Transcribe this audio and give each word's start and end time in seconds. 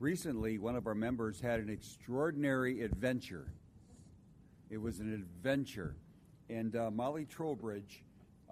recently 0.00 0.58
one 0.58 0.74
of 0.74 0.86
our 0.86 0.94
members 0.94 1.40
had 1.40 1.60
an 1.60 1.68
extraordinary 1.68 2.82
adventure. 2.82 3.46
It 4.70 4.78
was 4.80 4.98
an 4.98 5.12
adventure. 5.12 5.94
And 6.48 6.74
uh, 6.74 6.90
Molly 6.90 7.26
Trowbridge 7.26 8.02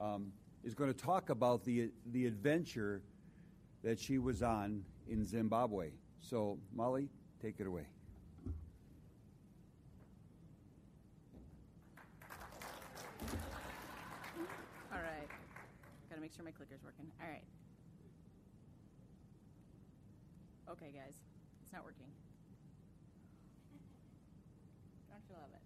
um, 0.00 0.30
is 0.62 0.74
going 0.74 0.92
to 0.92 0.98
talk 0.98 1.30
about 1.30 1.64
the, 1.64 1.90
the 2.12 2.26
adventure 2.26 3.02
that 3.82 3.98
she 3.98 4.18
was 4.18 4.42
on 4.42 4.84
in 5.08 5.24
Zimbabwe. 5.24 5.90
So, 6.20 6.58
Molly, 6.74 7.08
take 7.40 7.58
it 7.58 7.66
away. 7.66 7.86
All 14.92 14.98
right. 14.98 15.28
Got 16.10 16.16
to 16.16 16.20
make 16.20 16.34
sure 16.34 16.44
my 16.44 16.50
clicker's 16.50 16.84
working. 16.84 17.06
All 17.20 17.28
right. 17.28 17.42
Okay, 20.70 20.92
guys. 20.94 21.14
It's 21.68 21.74
not 21.74 21.84
working. 21.84 22.06
Don't 25.10 25.20
you 25.28 25.34
love 25.34 25.50
it? 25.52 25.60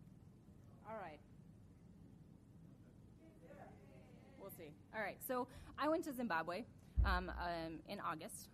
All 0.91 0.97
right. 1.01 1.21
We'll 4.41 4.51
see. 4.51 4.73
All 4.93 5.01
right. 5.01 5.19
So 5.25 5.47
I 5.79 5.89
went 5.89 6.03
to 6.07 6.13
Zimbabwe 6.13 6.65
um, 7.05 7.31
um, 7.39 7.79
in 7.89 8.01
August. 8.01 8.49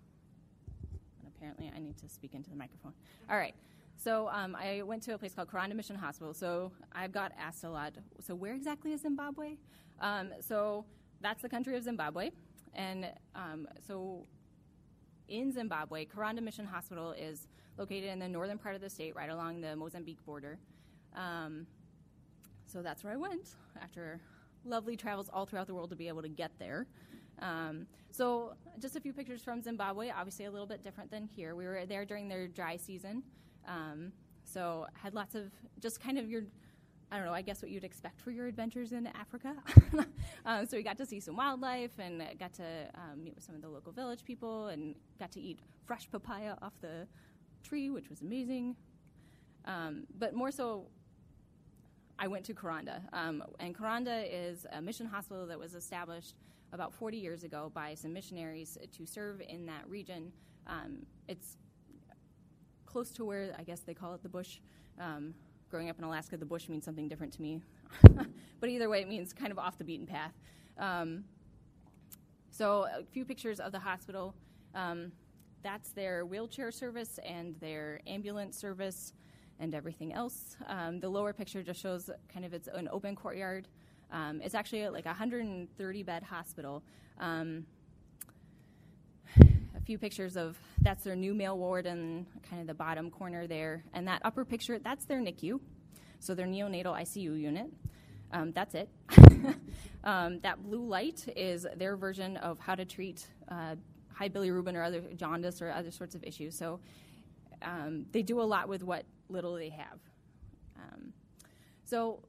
And 1.21 1.33
apparently 1.35 1.73
I 1.75 1.79
need 1.79 1.97
to 1.97 2.09
speak 2.11 2.35
into 2.35 2.51
the 2.51 2.57
microphone. 2.57 2.93
All 3.31 3.39
right. 3.39 3.55
So 3.97 4.29
um, 4.29 4.55
I 4.55 4.83
went 4.83 5.03
to 5.05 5.15
a 5.15 5.19
place 5.19 5.33
called 5.33 5.49
Karanda 5.49 5.75
Mission 5.75 5.97
Hospital. 5.97 6.35
So 6.35 6.71
I've 6.93 7.13
got 7.13 7.33
asked 7.41 7.65
a 7.65 7.71
lot. 7.71 7.95
So 8.21 8.35
where 8.35 8.53
exactly 8.53 8.93
is 8.93 9.01
Zimbabwe? 9.01 9.57
Um, 10.03 10.35
so 10.41 10.85
that's 11.23 11.41
the 11.41 11.49
country 11.49 11.79
of 11.79 11.83
Zimbabwe, 11.83 12.31
and 12.75 13.07
um, 13.35 13.67
so 13.87 14.27
in 15.29 15.53
Zimbabwe, 15.53 16.07
Karanda 16.07 16.41
Mission 16.41 16.67
Hospital 16.67 17.13
is 17.13 17.47
located 17.77 18.05
in 18.05 18.19
the 18.19 18.29
northern 18.29 18.59
part 18.59 18.75
of 18.75 18.81
the 18.81 18.91
state, 18.91 19.15
right 19.15 19.31
along 19.31 19.61
the 19.61 19.77
Mozambique 19.77 20.25
border. 20.25 20.59
Um, 21.15 21.67
so 22.67 22.83
that's 22.83 23.03
where 23.03 23.13
I 23.13 23.17
went 23.17 23.55
after 23.81 24.21
lovely 24.65 24.97
travels 24.97 25.31
all 25.33 25.47
throughout 25.47 25.67
the 25.67 25.75
world 25.75 25.91
to 25.91 25.97
be 25.97 26.09
able 26.09 26.23
to 26.23 26.29
get 26.29 26.51
there. 26.59 26.87
Um, 27.41 27.87
so, 28.11 28.55
just 28.81 28.97
a 28.97 29.01
few 29.01 29.13
pictures 29.13 29.43
from 29.43 29.63
Zimbabwe, 29.63 30.11
obviously 30.11 30.47
a 30.47 30.51
little 30.51 30.67
bit 30.67 30.83
different 30.83 31.11
than 31.11 31.25
here. 31.25 31.55
We 31.55 31.67
were 31.67 31.87
there 31.87 32.05
during 32.05 32.29
their 32.29 32.49
dry 32.49 32.77
season. 32.77 33.23
Um, 33.67 34.13
so, 34.45 34.87
had 34.95 35.15
lots 35.15 35.35
of 35.35 35.53
just 35.81 36.01
kind 36.01 36.19
of 36.19 36.29
your, 36.29 36.43
I 37.11 37.17
don't 37.17 37.25
know, 37.25 37.33
I 37.33 37.43
guess 37.43 37.63
what 37.63 37.71
you'd 37.71 37.85
expect 37.85 38.21
for 38.21 38.31
your 38.31 38.47
adventures 38.47 38.93
in 38.93 39.07
Africa. 39.07 39.55
um, 40.47 40.67
so, 40.67 40.77
we 40.77 40.83
got 40.83 40.99
to 40.99 41.07
see 41.07 41.21
some 41.21 41.37
wildlife 41.37 41.99
and 41.99 42.23
got 42.39 42.53
to 42.55 42.65
um, 42.95 43.25
meet 43.25 43.35
with 43.35 43.45
some 43.45 43.55
of 43.55 43.63
the 43.63 43.69
local 43.69 43.93
village 43.93 44.25
people 44.25 44.69
and 44.69 44.95
got 45.19 45.33
to 45.33 45.41
eat 45.41 45.61
fresh 45.87 46.11
papaya 46.11 46.55
off 46.61 46.75
the 46.83 47.07
tree, 47.63 47.89
which 47.89 48.11
was 48.11 48.21
amazing. 48.21 48.77
Um, 49.65 50.05
but 50.19 50.35
more 50.35 50.51
so, 50.51 50.87
I 52.19 52.27
went 52.27 52.45
to 52.47 52.55
Karanda. 52.55 53.01
Um, 53.13 53.43
and 53.61 53.75
Karanda 53.75 54.27
is 54.31 54.67
a 54.73 54.83
mission 54.83 55.07
hospital 55.07 55.47
that 55.47 55.59
was 55.59 55.75
established 55.75 56.35
about 56.73 56.93
40 56.93 57.17
years 57.17 57.45
ago 57.45 57.71
by 57.73 57.95
some 57.95 58.13
missionaries 58.13 58.77
to 58.97 59.07
serve 59.07 59.41
in 59.49 59.67
that 59.67 59.89
region. 59.89 60.33
Um, 60.67 61.07
it's 61.29 61.57
close 62.87 63.11
to 63.13 63.25
where 63.25 63.55
I 63.59 63.63
guess 63.63 63.81
they 63.81 63.95
call 63.95 64.15
it 64.15 64.23
the 64.23 64.29
bush. 64.29 64.59
Um, 64.99 65.35
growing 65.71 65.91
up 65.91 65.99
in 65.99 66.05
Alaska, 66.05 66.37
the 66.37 66.47
bush 66.47 66.69
means 66.69 66.85
something 66.85 67.09
different 67.09 67.33
to 67.35 67.43
me. 67.43 67.61
but 68.61 68.69
either 68.69 68.89
way, 68.89 69.01
it 69.01 69.09
means 69.09 69.33
kind 69.33 69.53
of 69.53 69.59
off 69.59 69.79
the 69.79 69.85
beaten 69.85 70.07
path. 70.07 70.33
Um, 70.79 71.25
so, 72.51 72.87
a 72.87 73.05
few 73.05 73.25
pictures 73.25 73.61
of 73.61 73.73
the 73.73 73.79
hospital. 73.79 74.35
Um, 74.75 75.13
that's 75.63 75.91
their 75.91 76.25
wheelchair 76.25 76.71
service 76.71 77.19
and 77.25 77.55
their 77.61 78.01
ambulance 78.07 78.57
service 78.57 79.13
and 79.61 79.75
everything 79.75 80.13
else. 80.13 80.57
Um, 80.67 81.01
the 81.01 81.09
lower 81.09 81.33
picture 81.33 81.63
just 81.63 81.81
shows 81.81 82.11
kind 82.33 82.45
of 82.45 82.55
it's 82.55 82.69
an 82.69 82.89
open 82.93 83.17
courtyard. 83.17 83.69
Um, 84.11 84.41
it's 84.43 84.55
actually 84.55 84.89
like 84.89 85.05
a 85.05 85.11
130 85.11 86.03
bed 86.03 86.23
hospital. 86.23 86.83
A 89.79 89.81
few 89.81 89.97
pictures 89.97 90.37
of 90.37 90.59
that's 90.83 91.05
their 91.05 91.17
new 91.17 91.35
male 91.35 91.57
ward 91.57 91.87
and 91.87 92.27
kind 92.51 92.61
of 92.61 92.67
the 92.67 92.75
bottom 92.75 93.11
corner 93.11 93.47
there. 93.47 93.85
And 93.95 94.07
that 94.09 94.21
upper 94.25 94.45
picture, 94.45 94.79
that's 94.79 95.07
their 95.07 95.21
NICU, 95.21 95.61
so 96.21 96.35
their 96.35 96.47
neonatal 96.47 96.95
ICU 96.95 97.41
unit. 97.41 97.73
Um, 98.33 98.53
that's 98.53 98.75
it. 98.75 98.89
Um, 100.05 100.39
that 100.41 100.63
blue 100.63 100.87
light 100.87 101.27
is 101.37 101.67
their 101.77 101.97
version 101.97 102.37
of 102.39 102.59
how 102.61 102.75
to 102.75 102.85
treat 102.85 103.27
uh, 103.49 103.75
high 104.13 104.29
bilirubin 104.29 104.75
or 104.75 104.83
other 104.83 105.03
jaundice 105.17 105.61
or 105.61 105.71
other 105.71 105.91
sorts 105.91 106.15
of 106.15 106.23
issues. 106.25 106.57
So 106.57 106.81
um, 107.63 108.07
they 108.13 108.23
do 108.23 108.41
a 108.41 108.43
lot 108.45 108.69
with 108.69 108.83
what 108.83 109.05
little 109.29 109.55
they 109.55 109.71
have. 109.71 109.99
Um, 110.77 111.13
so, 111.85 112.21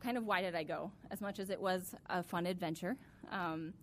kind 0.00 0.16
of 0.16 0.24
why 0.24 0.40
did 0.40 0.54
I 0.54 0.62
go? 0.62 0.92
As 1.10 1.20
much 1.20 1.38
as 1.38 1.50
it 1.50 1.60
was 1.60 1.94
a 2.08 2.22
fun 2.22 2.46
adventure, 2.46 2.96
um, 3.30 3.74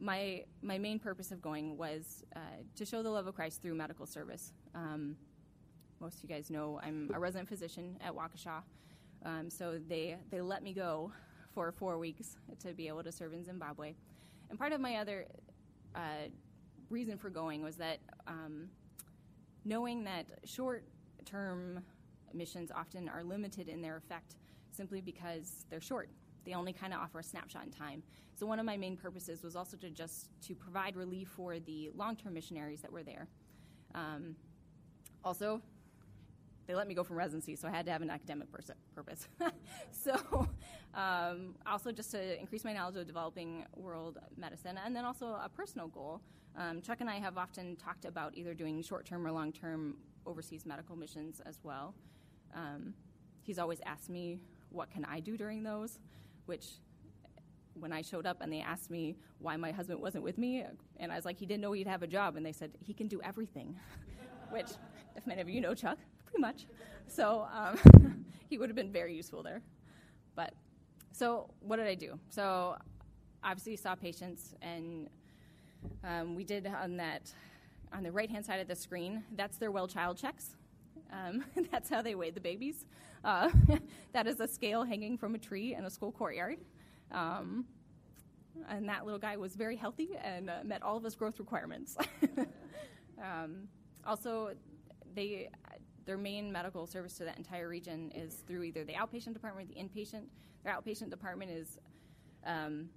my 0.00 0.44
my 0.62 0.78
main 0.78 0.98
purpose 0.98 1.30
of 1.30 1.42
going 1.42 1.76
was 1.76 2.24
uh, 2.34 2.40
to 2.76 2.84
show 2.84 3.02
the 3.02 3.10
love 3.10 3.26
of 3.26 3.34
Christ 3.34 3.62
through 3.62 3.74
medical 3.74 4.06
service. 4.06 4.52
Um, 4.74 5.16
most 6.00 6.16
of 6.16 6.22
you 6.22 6.28
guys 6.28 6.50
know 6.50 6.80
I'm 6.82 7.10
a 7.14 7.18
resident 7.18 7.48
physician 7.48 7.96
at 8.02 8.12
Waukesha, 8.12 8.62
um, 9.24 9.50
so 9.50 9.78
they 9.88 10.16
they 10.30 10.40
let 10.40 10.62
me 10.62 10.72
go 10.72 11.12
for 11.54 11.70
four 11.72 11.98
weeks 11.98 12.38
to 12.60 12.72
be 12.72 12.88
able 12.88 13.02
to 13.02 13.12
serve 13.12 13.34
in 13.34 13.44
Zimbabwe. 13.44 13.94
And 14.48 14.58
part 14.58 14.72
of 14.72 14.80
my 14.80 14.96
other 14.96 15.26
uh, 15.94 16.28
reason 16.88 17.18
for 17.18 17.30
going 17.30 17.62
was 17.62 17.76
that 17.76 17.98
um, 18.26 18.68
knowing 19.64 20.04
that 20.04 20.26
short 20.44 20.84
term 21.24 21.82
missions 22.32 22.70
often 22.70 23.08
are 23.08 23.22
limited 23.22 23.68
in 23.68 23.82
their 23.82 23.96
effect 23.96 24.36
simply 24.72 25.00
because 25.00 25.66
they're 25.68 25.80
short. 25.80 26.08
They 26.44 26.54
only 26.54 26.72
kind 26.72 26.92
of 26.92 27.00
offer 27.00 27.18
a 27.18 27.22
snapshot 27.22 27.64
in 27.64 27.70
time. 27.70 28.02
So 28.34 28.46
one 28.46 28.58
of 28.58 28.64
my 28.64 28.76
main 28.76 28.96
purposes 28.96 29.42
was 29.42 29.56
also 29.56 29.76
to 29.78 29.90
just 29.90 30.30
to 30.42 30.54
provide 30.54 30.96
relief 30.96 31.28
for 31.28 31.58
the 31.58 31.90
long-term 31.94 32.32
missionaries 32.32 32.80
that 32.80 32.92
were 32.92 33.02
there. 33.02 33.28
Um, 33.94 34.36
also, 35.24 35.60
they 36.66 36.74
let 36.74 36.86
me 36.86 36.94
go 36.94 37.02
from 37.02 37.16
residency, 37.16 37.56
so 37.56 37.68
I 37.68 37.72
had 37.72 37.84
to 37.86 37.92
have 37.92 38.00
an 38.00 38.10
academic 38.10 38.50
pers- 38.52 38.70
purpose. 38.94 39.26
so, 39.90 40.48
um, 40.94 41.56
also 41.66 41.90
just 41.90 42.12
to 42.12 42.38
increase 42.40 42.64
my 42.64 42.72
knowledge 42.72 42.96
of 42.96 43.06
developing 43.06 43.64
world 43.76 44.18
medicine, 44.36 44.78
and 44.84 44.94
then 44.94 45.04
also 45.04 45.26
a 45.44 45.48
personal 45.48 45.88
goal. 45.88 46.20
Um, 46.56 46.80
Chuck 46.80 47.00
and 47.00 47.10
I 47.10 47.16
have 47.16 47.36
often 47.36 47.76
talked 47.76 48.04
about 48.04 48.36
either 48.36 48.54
doing 48.54 48.82
short-term 48.82 49.26
or 49.26 49.32
long-term 49.32 49.96
overseas 50.26 50.64
medical 50.64 50.96
missions 50.96 51.40
as 51.44 51.58
well. 51.62 51.94
Um, 52.54 52.94
he's 53.42 53.58
always 53.58 53.80
asked 53.84 54.08
me, 54.08 54.38
"What 54.70 54.90
can 54.90 55.04
I 55.04 55.20
do 55.20 55.36
during 55.36 55.62
those?" 55.62 55.98
Which 56.46 56.66
when 57.74 57.92
I 57.92 58.02
showed 58.02 58.26
up 58.26 58.40
and 58.40 58.52
they 58.52 58.60
asked 58.60 58.90
me 58.90 59.16
why 59.38 59.56
my 59.56 59.72
husband 59.72 60.00
wasn't 60.00 60.24
with 60.24 60.38
me, 60.38 60.64
and 60.98 61.12
I 61.12 61.16
was 61.16 61.24
like, 61.24 61.38
he 61.38 61.46
didn't 61.46 61.62
know 61.62 61.72
he'd 61.72 61.86
have 61.86 62.02
a 62.02 62.06
job, 62.06 62.36
and 62.36 62.44
they 62.44 62.52
said 62.52 62.72
he 62.80 62.92
can 62.92 63.08
do 63.08 63.20
everything, 63.22 63.78
which, 64.50 64.70
if 65.16 65.26
many 65.26 65.40
of 65.40 65.48
you 65.48 65.60
know 65.60 65.74
Chuck, 65.74 65.98
pretty 66.24 66.40
much. 66.40 66.66
So 67.06 67.46
um, 67.52 68.24
he 68.48 68.58
would 68.58 68.68
have 68.68 68.76
been 68.76 68.92
very 68.92 69.14
useful 69.14 69.42
there. 69.42 69.62
But 70.34 70.54
so 71.12 71.50
what 71.60 71.76
did 71.76 71.86
I 71.86 71.94
do? 71.94 72.18
So 72.28 72.76
obviously 73.42 73.76
saw 73.76 73.94
patients, 73.94 74.54
and 74.62 75.08
um, 76.04 76.34
we 76.34 76.44
did 76.44 76.66
on 76.66 76.96
that 76.98 77.32
on 77.92 78.02
the 78.02 78.12
right 78.12 78.30
hand 78.30 78.44
side 78.44 78.60
of 78.60 78.68
the 78.68 78.76
screen. 78.76 79.24
That's 79.36 79.56
their 79.56 79.70
well 79.70 79.88
child 79.88 80.16
checks. 80.16 80.56
Um, 81.12 81.44
that's 81.70 81.88
how 81.88 82.02
they 82.02 82.14
weigh 82.14 82.30
the 82.30 82.40
babies. 82.40 82.86
Uh, 83.24 83.50
that 84.12 84.26
is 84.26 84.40
a 84.40 84.48
scale 84.48 84.84
hanging 84.84 85.18
from 85.18 85.34
a 85.34 85.38
tree 85.38 85.74
in 85.74 85.84
a 85.84 85.90
school 85.90 86.12
courtyard. 86.12 86.58
Um, 87.12 87.64
and 88.68 88.88
that 88.88 89.04
little 89.04 89.18
guy 89.18 89.36
was 89.36 89.54
very 89.54 89.76
healthy 89.76 90.10
and 90.22 90.50
uh, 90.50 90.58
met 90.64 90.82
all 90.82 90.96
of 90.96 91.04
his 91.04 91.14
growth 91.14 91.38
requirements. 91.38 91.96
um, 93.22 93.68
also, 94.06 94.52
they 95.14 95.48
their 96.06 96.16
main 96.16 96.50
medical 96.50 96.86
service 96.86 97.14
to 97.18 97.24
that 97.24 97.36
entire 97.36 97.68
region 97.68 98.10
is 98.14 98.42
through 98.46 98.62
either 98.64 98.84
the 98.84 98.94
outpatient 98.94 99.32
department 99.32 99.70
or 99.70 99.74
the 99.74 99.80
inpatient. 99.80 100.24
Their 100.64 100.72
outpatient 100.72 101.10
department 101.10 101.50
is 101.50 101.78
um, 102.44 102.88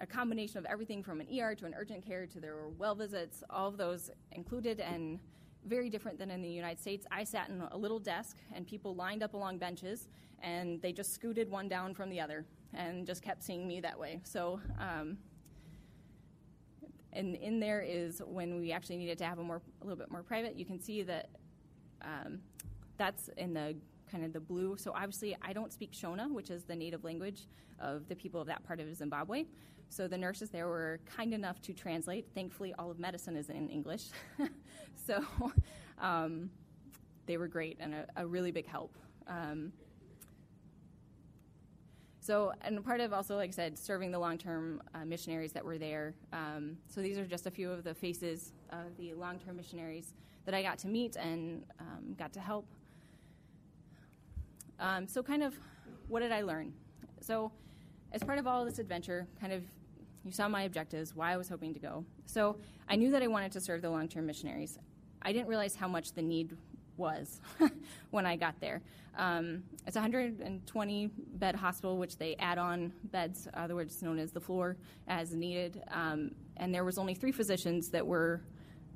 a 0.00 0.06
combination 0.06 0.58
of 0.58 0.66
everything 0.66 1.02
from 1.02 1.20
an 1.20 1.28
ER 1.40 1.54
to 1.54 1.66
an 1.66 1.74
urgent 1.78 2.04
care 2.04 2.26
to 2.26 2.40
their 2.40 2.68
well 2.78 2.94
visits, 2.94 3.42
all 3.48 3.68
of 3.68 3.76
those 3.76 4.10
included 4.32 4.80
and 4.80 5.18
very 5.66 5.90
different 5.90 6.18
than 6.18 6.30
in 6.30 6.42
the 6.42 6.48
United 6.48 6.80
States. 6.80 7.06
I 7.10 7.24
sat 7.24 7.48
in 7.48 7.62
a 7.70 7.76
little 7.76 7.98
desk 7.98 8.36
and 8.54 8.66
people 8.66 8.94
lined 8.94 9.22
up 9.22 9.34
along 9.34 9.58
benches 9.58 10.08
and 10.42 10.80
they 10.82 10.92
just 10.92 11.14
scooted 11.14 11.50
one 11.50 11.68
down 11.68 11.94
from 11.94 12.10
the 12.10 12.20
other 12.20 12.44
and 12.74 13.06
just 13.06 13.22
kept 13.22 13.42
seeing 13.42 13.66
me 13.66 13.80
that 13.80 13.98
way. 13.98 14.20
So, 14.24 14.60
um, 14.78 15.18
and 17.12 17.36
in 17.36 17.60
there 17.60 17.80
is 17.80 18.20
when 18.26 18.58
we 18.58 18.72
actually 18.72 18.96
needed 18.96 19.18
to 19.18 19.24
have 19.24 19.38
a 19.38 19.42
more 19.42 19.62
a 19.80 19.84
little 19.84 19.98
bit 19.98 20.10
more 20.10 20.22
private. 20.22 20.56
You 20.56 20.64
can 20.64 20.80
see 20.80 21.02
that 21.04 21.28
um, 22.02 22.40
that's 22.98 23.30
in 23.36 23.54
the 23.54 23.76
kind 24.10 24.24
of 24.24 24.32
the 24.32 24.40
blue. 24.40 24.76
So 24.76 24.92
obviously, 24.92 25.36
I 25.40 25.52
don't 25.52 25.72
speak 25.72 25.92
Shona, 25.92 26.30
which 26.30 26.50
is 26.50 26.64
the 26.64 26.74
native 26.74 27.04
language 27.04 27.46
of 27.80 28.08
the 28.08 28.16
people 28.16 28.40
of 28.40 28.46
that 28.48 28.64
part 28.64 28.80
of 28.80 28.94
Zimbabwe. 28.94 29.44
So 29.94 30.08
the 30.08 30.18
nurses 30.18 30.50
there 30.50 30.66
were 30.66 30.98
kind 31.06 31.32
enough 31.32 31.62
to 31.62 31.72
translate. 31.72 32.26
Thankfully, 32.34 32.74
all 32.76 32.90
of 32.90 32.98
medicine 32.98 33.36
is 33.36 33.48
in 33.48 33.68
English. 33.68 34.06
so 35.06 35.24
um, 36.00 36.50
they 37.26 37.36
were 37.36 37.46
great 37.46 37.76
and 37.78 37.94
a, 37.94 38.06
a 38.16 38.26
really 38.26 38.50
big 38.50 38.66
help. 38.66 38.96
Um, 39.28 39.72
so, 42.18 42.52
and 42.62 42.84
part 42.84 43.00
of 43.00 43.12
also, 43.12 43.36
like 43.36 43.50
I 43.50 43.52
said, 43.52 43.78
serving 43.78 44.10
the 44.10 44.18
long 44.18 44.36
term 44.36 44.82
uh, 44.96 45.04
missionaries 45.04 45.52
that 45.52 45.64
were 45.64 45.78
there. 45.78 46.14
Um, 46.32 46.76
so, 46.88 47.00
these 47.00 47.16
are 47.16 47.26
just 47.26 47.46
a 47.46 47.50
few 47.50 47.70
of 47.70 47.84
the 47.84 47.94
faces 47.94 48.52
of 48.70 48.96
the 48.96 49.14
long 49.14 49.38
term 49.38 49.56
missionaries 49.56 50.14
that 50.44 50.54
I 50.54 50.62
got 50.62 50.78
to 50.78 50.88
meet 50.88 51.14
and 51.16 51.62
um, 51.78 52.14
got 52.18 52.32
to 52.32 52.40
help. 52.40 52.66
Um, 54.80 55.06
so, 55.06 55.22
kind 55.22 55.44
of, 55.44 55.54
what 56.08 56.20
did 56.20 56.32
I 56.32 56.40
learn? 56.40 56.72
So, 57.20 57.52
as 58.10 58.24
part 58.24 58.38
of 58.38 58.46
all 58.46 58.64
this 58.64 58.78
adventure, 58.78 59.28
kind 59.38 59.52
of, 59.52 59.62
you 60.24 60.32
saw 60.32 60.48
my 60.48 60.62
objectives, 60.62 61.14
why 61.14 61.32
I 61.32 61.36
was 61.36 61.48
hoping 61.48 61.74
to 61.74 61.80
go. 61.80 62.04
So, 62.26 62.56
I 62.88 62.96
knew 62.96 63.10
that 63.12 63.22
I 63.22 63.26
wanted 63.26 63.52
to 63.52 63.60
serve 63.60 63.82
the 63.82 63.90
long 63.90 64.08
term 64.08 64.26
missionaries. 64.26 64.78
I 65.22 65.32
didn't 65.32 65.48
realize 65.48 65.74
how 65.74 65.88
much 65.88 66.12
the 66.12 66.22
need 66.22 66.56
was 66.96 67.40
when 68.10 68.26
I 68.26 68.36
got 68.36 68.60
there. 68.60 68.82
Um, 69.16 69.62
it's 69.86 69.96
a 69.96 70.00
120 70.00 71.10
bed 71.34 71.54
hospital, 71.54 71.98
which 71.98 72.18
they 72.18 72.36
add 72.36 72.58
on 72.58 72.92
beds, 73.04 73.48
other 73.54 73.74
words 73.74 74.02
known 74.02 74.18
as 74.18 74.32
the 74.32 74.40
floor, 74.40 74.76
as 75.08 75.34
needed. 75.34 75.82
Um, 75.90 76.32
and 76.56 76.74
there 76.74 76.84
was 76.84 76.98
only 76.98 77.14
three 77.14 77.32
physicians 77.32 77.90
that 77.90 78.06
were 78.06 78.42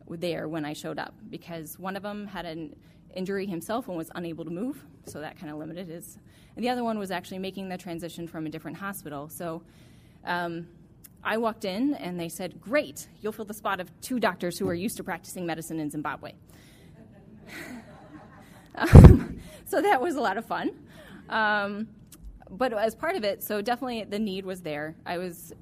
there 0.09 0.49
when 0.49 0.65
I 0.65 0.73
showed 0.73 0.99
up 0.99 1.15
because 1.31 1.79
one 1.79 1.97
of 1.97 2.03
them 2.03 2.27
had 2.27 2.47
an 2.47 2.75
injury 3.15 3.47
himself 3.47 3.89
and 3.89 3.97
was 3.97 4.11
unable 4.15 4.45
to 4.45 4.51
move, 4.51 4.85
so 5.05 5.21
that 5.21 5.39
kind 5.39 5.53
of 5.53 5.59
limited 5.59 5.89
his. 5.89 6.19
And 6.57 6.65
the 6.65 6.71
other 6.71 6.85
one 6.85 6.99
was 6.99 7.11
actually 7.11 7.39
making 7.39 7.69
the 7.69 7.79
transition 7.79 8.27
from 8.27 8.47
a 8.47 8.51
different 8.51 8.77
hospital. 8.77 9.29
So 9.29 9.63
um, 10.25 10.67
I 11.23 11.37
walked 11.39 11.65
in 11.65 11.95
and 11.95 12.19
they 12.19 12.29
said, 12.29 12.61
Great, 12.61 13.09
you'll 13.21 13.33
fill 13.33 13.45
the 13.45 13.55
spot 13.55 13.81
of 13.81 13.91
two 14.01 14.21
doctors 14.21 14.59
who 14.59 14.69
are 14.69 14.75
used 14.75 14.97
to 14.99 15.05
practicing 15.05 15.47
medicine 15.47 15.81
in 15.81 15.91
Zimbabwe. 15.91 16.33
Um, 18.75 19.41
so 19.65 19.83
that 19.83 20.01
was 20.01 20.15
a 20.15 20.21
lot 20.21 20.37
of 20.37 20.47
fun. 20.47 20.71
Um, 21.29 21.89
but 22.49 22.73
as 22.73 22.95
part 22.95 23.17
of 23.17 23.25
it, 23.25 23.43
so 23.43 23.61
definitely 23.61 24.05
the 24.05 24.21
need 24.21 24.47
was 24.47 24.61
there. 24.61 24.95
I 25.05 25.19
was 25.19 25.53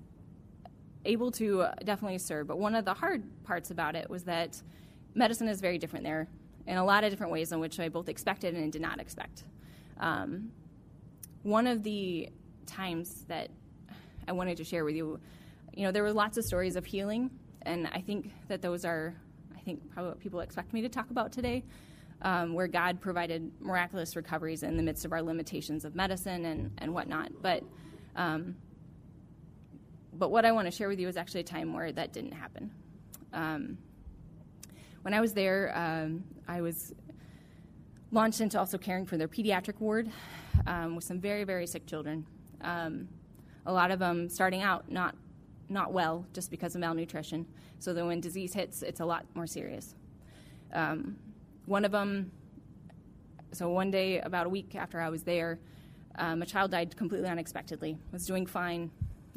able 1.06 1.30
to 1.32 1.66
definitely 1.84 2.18
serve. 2.18 2.46
But 2.46 2.58
one 2.58 2.74
of 2.74 2.84
the 2.84 2.94
hard 2.94 3.22
parts 3.44 3.70
about 3.70 3.94
it 3.96 4.10
was 4.10 4.24
that 4.24 4.60
medicine 5.14 5.48
is 5.48 5.60
very 5.60 5.78
different 5.78 6.04
there 6.04 6.28
in 6.66 6.76
a 6.76 6.84
lot 6.84 7.04
of 7.04 7.10
different 7.10 7.32
ways 7.32 7.52
in 7.52 7.60
which 7.60 7.78
I 7.80 7.88
both 7.88 8.08
expected 8.08 8.54
and 8.54 8.72
did 8.72 8.82
not 8.82 9.00
expect. 9.00 9.44
Um, 9.98 10.50
one 11.42 11.66
of 11.66 11.82
the 11.82 12.28
times 12.66 13.24
that 13.28 13.50
I 14.26 14.32
wanted 14.32 14.56
to 14.56 14.64
share 14.64 14.84
with 14.84 14.96
you, 14.96 15.20
you 15.76 15.82
know, 15.84 15.92
there 15.92 16.02
were 16.02 16.12
lots 16.12 16.38
of 16.38 16.44
stories 16.44 16.74
of 16.74 16.84
healing, 16.84 17.30
and 17.62 17.86
I 17.92 18.00
think 18.00 18.32
that 18.48 18.62
those 18.62 18.84
are, 18.84 19.14
I 19.54 19.60
think, 19.60 19.88
probably 19.92 20.10
what 20.10 20.20
people 20.20 20.40
expect 20.40 20.72
me 20.72 20.80
to 20.82 20.88
talk 20.88 21.10
about 21.10 21.32
today 21.32 21.62
um, 22.22 22.54
where 22.54 22.66
God 22.66 23.00
provided 23.00 23.50
miraculous 23.60 24.16
recoveries 24.16 24.62
in 24.62 24.76
the 24.76 24.82
midst 24.82 25.04
of 25.04 25.12
our 25.12 25.22
limitations 25.22 25.84
of 25.84 25.94
medicine 25.94 26.46
and, 26.46 26.70
and 26.78 26.94
whatnot. 26.94 27.30
But, 27.42 27.62
um, 28.16 28.56
but 30.14 30.30
what 30.30 30.44
I 30.44 30.52
want 30.52 30.66
to 30.66 30.70
share 30.70 30.88
with 30.88 30.98
you 30.98 31.08
is 31.08 31.16
actually 31.16 31.40
a 31.40 31.44
time 31.44 31.74
where 31.74 31.92
that 31.92 32.12
didn't 32.12 32.32
happen. 32.32 32.70
Um, 33.32 33.78
when 35.02 35.12
I 35.12 35.20
was 35.20 35.34
there, 35.34 35.76
um, 35.76 36.24
I 36.48 36.62
was 36.62 36.94
launched 38.12 38.40
into 38.40 38.58
also 38.58 38.78
caring 38.78 39.04
for 39.04 39.16
their 39.18 39.28
pediatric 39.28 39.78
ward 39.78 40.10
um, 40.66 40.96
with 40.96 41.04
some 41.04 41.20
very, 41.20 41.44
very 41.44 41.66
sick 41.66 41.86
children. 41.86 42.26
Um, 42.62 43.08
a 43.66 43.72
lot 43.72 43.90
of 43.90 43.98
them 43.98 44.28
starting 44.28 44.62
out 44.62 44.90
not 44.90 45.14
not 45.68 45.92
well 45.92 46.26
just 46.32 46.50
because 46.50 46.74
of 46.74 46.80
malnutrition. 46.80 47.46
So 47.78 47.92
that 47.94 48.04
when 48.04 48.20
disease 48.20 48.54
hits, 48.54 48.82
it's 48.82 49.00
a 49.00 49.04
lot 49.04 49.26
more 49.34 49.46
serious. 49.46 49.94
Um, 50.72 51.16
one 51.66 51.84
of 51.84 51.92
them, 51.92 52.30
so 53.52 53.70
one 53.70 53.90
day, 53.90 54.20
about 54.20 54.46
a 54.46 54.48
week 54.48 54.74
after 54.74 55.00
I 55.00 55.08
was 55.08 55.22
there, 55.22 55.58
um, 56.18 56.42
a 56.42 56.46
child 56.46 56.70
died 56.70 56.96
completely 56.96 57.28
unexpectedly. 57.28 57.98
Was 58.12 58.26
doing 58.26 58.46
fine, 58.46 58.90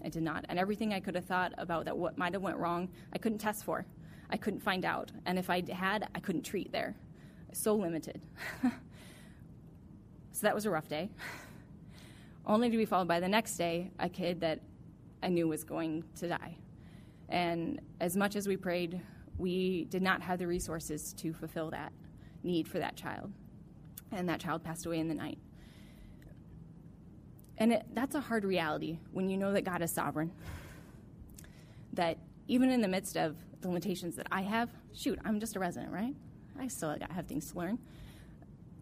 I 0.03 0.09
did 0.09 0.23
not, 0.23 0.45
and 0.49 0.57
everything 0.57 0.93
I 0.93 0.99
could 0.99 1.15
have 1.15 1.25
thought 1.25 1.53
about 1.57 1.85
that 1.85 1.97
what 1.97 2.17
might 2.17 2.33
have 2.33 2.41
went 2.41 2.57
wrong, 2.57 2.89
I 3.13 3.17
couldn't 3.17 3.39
test 3.39 3.63
for. 3.63 3.85
I 4.29 4.37
couldn't 4.37 4.61
find 4.61 4.85
out, 4.85 5.11
and 5.25 5.39
if 5.39 5.49
I 5.49 5.63
had, 5.71 6.07
I 6.13 6.19
couldn't 6.19 6.43
treat 6.43 6.71
there. 6.71 6.95
So 7.51 7.75
limited. 7.75 8.21
so 8.61 8.69
that 10.41 10.53
was 10.53 10.67
a 10.67 10.69
rough 10.69 10.87
day. 10.87 11.09
Only 12.45 12.69
to 12.69 12.77
be 12.77 12.85
followed 12.85 13.07
by 13.07 13.19
the 13.19 13.27
next 13.27 13.57
day, 13.57 13.91
a 13.99 14.07
kid 14.07 14.39
that 14.41 14.59
I 15.21 15.29
knew 15.29 15.47
was 15.47 15.63
going 15.63 16.03
to 16.19 16.27
die. 16.27 16.57
And 17.27 17.81
as 17.99 18.17
much 18.17 18.35
as 18.35 18.47
we 18.47 18.57
prayed, 18.57 19.01
we 19.37 19.85
did 19.85 20.01
not 20.01 20.21
have 20.21 20.39
the 20.39 20.47
resources 20.47 21.13
to 21.13 21.33
fulfill 21.33 21.69
that 21.71 21.91
need 22.43 22.67
for 22.67 22.79
that 22.79 22.95
child. 22.95 23.31
And 24.11 24.27
that 24.29 24.39
child 24.39 24.63
passed 24.63 24.85
away 24.85 24.99
in 24.99 25.07
the 25.07 25.13
night. 25.13 25.37
And 27.57 27.73
it, 27.73 27.85
that's 27.93 28.15
a 28.15 28.21
hard 28.21 28.45
reality 28.45 28.97
when 29.11 29.29
you 29.29 29.37
know 29.37 29.51
that 29.53 29.63
God 29.63 29.81
is 29.81 29.91
sovereign. 29.91 30.31
That 31.93 32.17
even 32.47 32.71
in 32.71 32.81
the 32.81 32.87
midst 32.87 33.17
of 33.17 33.35
the 33.61 33.67
limitations 33.67 34.15
that 34.15 34.27
I 34.31 34.41
have, 34.41 34.69
shoot, 34.93 35.19
I'm 35.25 35.39
just 35.39 35.55
a 35.55 35.59
resident, 35.59 35.91
right? 35.91 36.15
I 36.59 36.67
still 36.67 36.95
have 37.09 37.27
things 37.27 37.51
to 37.51 37.57
learn. 37.57 37.79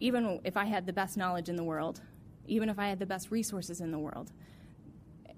Even 0.00 0.40
if 0.44 0.56
I 0.56 0.64
had 0.64 0.86
the 0.86 0.92
best 0.92 1.16
knowledge 1.16 1.48
in 1.48 1.56
the 1.56 1.64
world, 1.64 2.00
even 2.46 2.68
if 2.68 2.78
I 2.78 2.88
had 2.88 2.98
the 2.98 3.06
best 3.06 3.30
resources 3.30 3.80
in 3.80 3.90
the 3.90 3.98
world, 3.98 4.32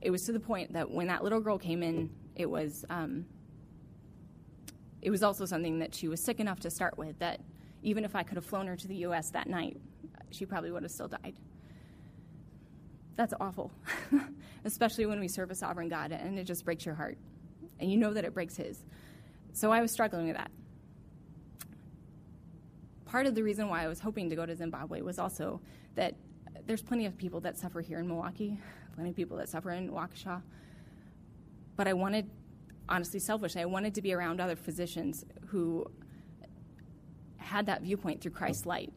it 0.01 0.11
was 0.11 0.25
to 0.25 0.33
the 0.33 0.41
point 0.41 0.73
that 0.73 0.91
when 0.91 1.09
that 1.09 1.23
little 1.23 1.41
girl 1.41 1.59
came 1.59 1.83
in, 1.83 2.11
it 2.37 2.49
was 2.49 2.85
um, 2.89 3.27
it 5.03 5.11
was 5.11 5.23
also 5.23 5.45
something 5.45 5.79
that 5.79 5.95
she 5.95 6.09
was 6.09 6.23
sick 6.23 6.41
enough 6.41 6.61
to 6.61 6.71
start 6.71 6.99
with 6.99 7.19
that 7.19 7.41
even 7.83 8.05
if 8.05 8.15
I 8.15 8.23
could 8.23 8.37
have 8.37 8.45
flown 8.45 8.67
her 8.67 8.77
to 8.77 8.89
the 8.89 8.97
US 9.07 9.31
that 9.31 9.49
night, 9.49 9.79
she 10.31 10.47
probably 10.47 10.71
would 10.71 10.83
have 10.83 10.93
still 10.93 11.09
died. 11.09 11.35
That's 13.17 13.35
awful, 13.41 13.73
especially 14.65 15.07
when 15.07 15.21
we 15.21 15.29
serve 15.29 15.51
a 15.51 15.55
sovereign 15.55 15.89
God 15.89 16.13
and 16.13 16.39
it 16.39 16.45
just 16.45 16.65
breaks 16.65 16.87
your 16.87 16.95
heart. 16.95 17.19
And 17.79 17.91
you 17.91 17.97
know 17.97 18.13
that 18.13 18.25
it 18.25 18.35
breaks 18.35 18.57
His. 18.57 18.85
So 19.53 19.71
I 19.71 19.81
was 19.81 19.91
struggling 19.91 20.27
with 20.27 20.37
that. 20.37 20.51
Part 23.07 23.27
of 23.27 23.35
the 23.35 23.43
reason 23.43 23.69
why 23.69 23.83
I 23.83 23.89
was 23.89 23.99
hoping 23.99 24.31
to 24.31 24.37
go 24.37 24.47
to 24.47 24.55
Zimbabwe 24.55 25.01
was 25.01 25.19
also 25.19 25.61
that 25.97 26.15
there's 26.67 26.83
plenty 26.83 27.07
of 27.07 27.17
people 27.17 27.41
that 27.41 27.59
suffer 27.59 27.81
here 27.81 27.99
in 27.99 28.07
Milwaukee, 28.07 28.59
of 29.09 29.17
people 29.17 29.37
that 29.39 29.49
suffer 29.49 29.71
in 29.71 29.91
Waukesha. 29.91 30.43
But 31.77 31.89
I 31.89 31.93
wanted, 31.93 32.29
honestly, 32.89 33.21
selfishly, 33.21 33.63
I 33.63 33.67
wanted 33.67 33.95
to 33.95 34.03
be 34.03 34.13
around 34.13 34.41
other 34.41 34.57
physicians 34.57 35.25
who 35.49 35.87
had 37.39 37.67
that 37.67 37.83
viewpoint 37.83 38.21
through 38.21 38.33
Christ's 38.33 38.67
light. 38.67 38.93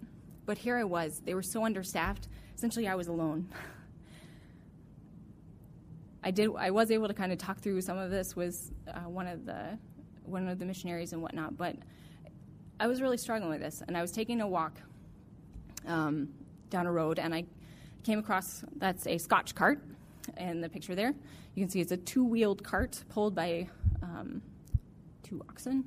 But 0.46 0.58
here 0.58 0.78
I 0.78 0.84
was. 0.84 1.22
They 1.24 1.34
were 1.34 1.44
so 1.44 1.66
understaffed. 1.66 2.28
Essentially, 2.56 2.88
I 2.88 2.96
was 2.96 3.08
alone. 3.08 3.48
I 6.24 6.32
did. 6.32 6.50
I 6.58 6.72
was 6.72 6.92
able 6.92 7.08
to 7.08 7.14
kind 7.14 7.32
of 7.32 7.38
talk 7.38 7.60
through 7.60 7.82
some 7.82 7.98
of 7.98 8.12
this 8.12 8.36
with 8.36 8.72
uh, 8.88 9.02
one 9.02 9.28
of 9.28 9.46
the 9.46 9.78
one 10.26 10.48
of 10.48 10.60
the 10.60 10.66
missionaries 10.66 11.12
and 11.12 11.22
whatnot, 11.22 11.58
but 11.58 11.76
I 12.80 12.88
was 12.88 13.02
really 13.02 13.18
struggling 13.18 13.50
with 13.50 13.60
this. 13.60 13.84
And 13.88 13.98
I 13.98 14.02
was 14.02 14.12
taking 14.12 14.40
a 14.40 14.48
walk 14.48 14.80
um, 15.86 16.30
down 16.70 16.88
a 16.88 16.92
road, 16.92 17.20
and 17.20 17.36
I 17.36 17.46
came 18.04 18.20
across 18.20 18.64
that's 18.78 19.08
a 19.08 19.18
Scotch 19.18 19.56
cart 19.56 19.82
in 20.38 20.62
the 20.62 20.70
picture 20.70 20.96
there. 20.96 21.14
You 21.56 21.64
can 21.64 21.70
see 21.70 21.82
it's 21.82 21.92
a 21.92 21.98
two-wheeled 21.98 22.64
cart 22.64 23.04
pulled 23.10 23.36
by 23.36 23.68
um, 24.02 24.42
two 25.24 25.42
oxen. 25.50 25.86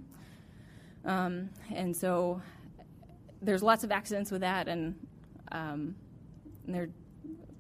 Um, 1.05 1.51
and 1.73 1.95
so 1.95 2.41
there's 3.43 3.63
lots 3.63 3.85
of 3.85 3.93
accidents 3.93 4.31
with 4.31 4.41
that, 4.41 4.69
and, 4.69 4.95
um, 5.53 5.95
and 6.67 6.75
they're 6.75 6.91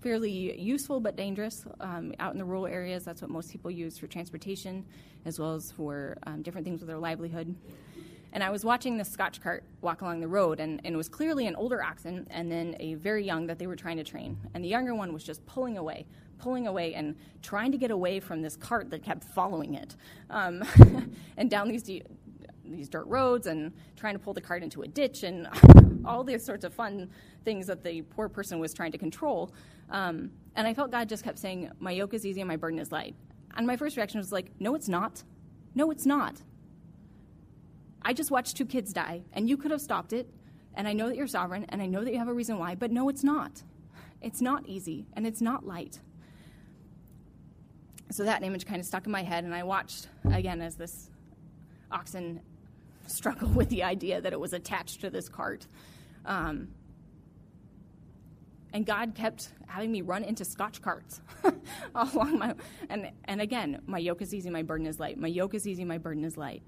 fairly 0.00 0.61
useful 0.61 1.00
but 1.00 1.16
dangerous 1.16 1.64
um, 1.80 2.12
out 2.18 2.33
in 2.33 2.38
the 2.38 2.45
rural 2.45 2.66
areas. 2.66 3.04
That's 3.04 3.23
what 3.23 3.30
most 3.30 3.50
people 3.50 3.71
use 3.71 3.99
for 3.99 4.06
transportation, 4.06 4.85
as 5.25 5.38
well 5.38 5.54
as 5.54 5.73
for 5.73 6.16
um, 6.26 6.42
different 6.42 6.64
things 6.64 6.80
with 6.80 6.88
their 6.88 6.99
livelihood. 6.99 7.54
And 8.33 8.45
I 8.45 8.50
was 8.50 8.64
watching 8.64 8.99
the 8.99 9.04
Scotch 9.04 9.40
cart 9.40 9.64
walk 9.80 10.02
along 10.02 10.21
the 10.21 10.28
road, 10.28 10.61
and, 10.61 10.80
and, 10.85 10.95
it 10.95 10.97
was 10.97 11.09
clearly 11.09 11.47
an 11.47 11.56
older 11.56 11.83
oxen 11.83 12.26
and 12.30 12.52
then 12.52 12.76
a 12.80 12.95
very 12.95 13.25
young 13.25 13.47
that 13.47 13.59
they 13.59 13.66
were 13.66 13.76
trying 13.76 13.97
to 13.97 14.04
train. 14.04 14.37
And 14.52 14.62
the 14.62 14.68
younger 14.68 14.95
one 14.95 15.12
was 15.12 15.25
just 15.25 15.45
pulling 15.47 15.78
away, 15.78 16.06
pulling 16.38 16.66
away, 16.66 16.95
and 16.95 17.16
trying 17.43 17.73
to 17.73 17.78
get 17.78 17.90
away 17.90 18.21
from 18.21 18.43
this 18.43 18.57
cart 18.57 18.90
that 18.90 19.02
kept 19.02 19.25
following 19.25 19.75
it. 19.75 19.97
Um, 20.31 20.62
and 21.37 21.50
down 21.50 21.69
these 21.69 21.83
these 22.71 22.88
dirt 22.88 23.07
roads 23.07 23.47
and 23.47 23.73
trying 23.97 24.14
to 24.14 24.19
pull 24.19 24.35
the 24.35 24.40
cart 24.40 24.62
into 24.62 24.83
a 24.83 24.88
ditch 24.88 25.23
and 25.23 25.49
all 26.05 26.25
these 26.25 26.45
sorts 26.45 26.64
of 26.64 26.75
fun 26.75 27.09
things 27.45 27.66
that 27.66 27.83
the 27.83 28.02
poor 28.02 28.28
person 28.28 28.59
was 28.59 28.75
trying 28.75 28.93
to 28.93 28.99
control. 28.99 29.52
Um, 29.90 30.31
and 30.57 30.66
I 30.66 30.75
felt 30.75 30.90
God 30.90 31.09
just 31.09 31.25
kept 31.25 31.38
saying, 31.38 31.71
My 31.78 31.93
yoke 31.93 32.14
is 32.14 32.26
easy 32.26 32.40
and 32.40 32.49
my 32.49 32.57
burden 32.57 32.78
is 32.78 32.93
light. 32.93 33.14
And 33.57 33.66
my 33.66 33.76
first 33.76 33.97
reaction 33.97 34.19
was 34.19 34.33
like, 34.33 34.50
No, 34.59 34.75
it's 34.75 34.88
not. 34.88 35.23
No, 35.75 35.90
it's 35.90 36.07
not. 36.07 36.43
I 38.02 38.12
just 38.12 38.31
watched 38.31 38.57
two 38.57 38.66
kids 38.66 38.93
die, 38.93 39.23
and 39.33 39.49
you 39.49 39.57
could 39.57 39.71
have 39.71 39.81
stopped 39.81 40.12
it, 40.12 40.31
And 40.75 40.87
I 40.87 40.93
know 40.93 41.09
that 41.09 41.16
you're 41.16 41.26
sovereign, 41.26 41.66
and 41.69 41.83
I 41.83 41.87
know 41.87 42.05
that 42.05 42.12
you 42.12 42.19
have 42.19 42.28
a 42.28 42.33
reason 42.33 42.59
why, 42.59 42.75
but 42.75 42.90
no, 42.90 43.09
it's 43.09 43.25
not. 43.25 43.62
It's 44.23 44.40
not 44.40 44.66
easy, 44.66 45.07
and 45.14 45.26
it's 45.26 45.40
not 45.40 45.66
light. 45.66 46.00
So 48.11 48.25
that 48.25 48.43
image 48.43 48.67
kind 48.67 48.81
of 48.81 48.87
stuck 48.87 49.07
in 49.07 49.13
my 49.13 49.23
head, 49.23 49.45
and 49.45 49.55
I 49.55 49.63
watched 49.63 50.09
again 50.33 50.61
as 50.61 50.77
this 50.77 51.11
oxen 51.91 52.41
struggle 53.07 53.49
with 53.49 53.69
the 53.69 53.83
idea 53.83 54.21
that 54.21 54.33
it 54.33 54.41
was 54.41 54.53
attached 54.53 55.01
to 55.01 55.11
this 55.11 55.29
cart. 55.29 55.67
Um, 56.25 56.69
and 58.73 58.85
God 58.85 59.15
kept 59.15 59.51
having 59.67 59.91
me 59.91 60.03
run 60.03 60.23
into 60.23 60.45
Scotch 60.45 60.83
carts 60.83 61.21
along 61.95 62.39
my 62.39 62.55
and 62.91 63.11
and 63.25 63.41
again, 63.41 63.81
my 63.87 63.99
yoke 63.99 64.23
is 64.23 64.35
easy, 64.35 64.51
my 64.51 64.63
burden 64.63 64.87
is 64.87 65.01
light. 65.01 65.19
My 65.19 65.29
yoke 65.29 65.55
is 65.55 65.67
easy, 65.67 65.85
my 65.85 65.99
burden 65.99 66.25
is 66.25 66.37
light. 66.37 66.63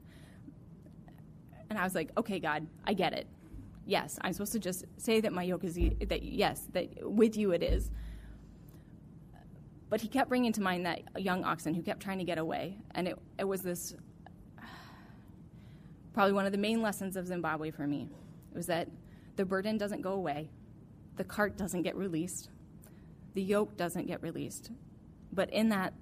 And 1.71 1.79
I 1.79 1.85
was 1.85 1.95
like, 1.95 2.11
okay, 2.17 2.41
God, 2.41 2.67
I 2.87 2.95
get 2.95 3.13
it. 3.13 3.27
Yes, 3.85 4.19
I'm 4.23 4.33
supposed 4.33 4.53
to 4.53 4.59
just 4.59 4.85
say 4.97 5.21
that 5.21 5.33
my 5.33 5.43
yoke 5.43 5.65
is 5.65 5.79
e- 5.79 5.97
that 6.09 6.23
yes, 6.23 6.63
that 6.73 6.89
with 7.03 7.37
you 7.37 7.53
it 7.53 7.63
is. 7.63 7.91
But 9.91 10.01
he 10.01 10.09
kept 10.09 10.29
bringing 10.29 10.53
to 10.53 10.61
mind 10.61 10.85
that 10.87 11.03
young 11.19 11.45
oxen 11.45 11.75
who 11.75 11.83
kept 11.83 12.01
trying 12.01 12.19
to 12.19 12.25
get 12.25 12.39
away, 12.39 12.79
and 12.95 13.09
it 13.09 13.19
it 13.39 13.45
was 13.45 13.63
this 13.63 13.95
probably 16.13 16.33
one 16.33 16.47
of 16.47 16.53
the 16.53 16.59
main 16.59 16.83
lessons 16.83 17.17
of 17.17 17.27
Zimbabwe 17.27 17.71
for 17.71 17.87
me. 17.87 18.09
It 18.53 18.57
was 18.57 18.67
that 18.67 18.89
the 19.37 19.45
burden 19.45 19.79
doesn't 19.79 20.03
go 20.03 20.13
away, 20.13 20.51
the 21.17 21.25
cart 21.25 21.57
doesn't 21.57 21.83
get 21.83 21.97
released, 21.97 22.51
the 23.35 23.43
yoke 23.43 23.77
doesn't 23.77 24.07
get 24.07 24.23
released. 24.23 24.71
But 25.33 25.51
in 25.51 25.69
that, 25.71 25.95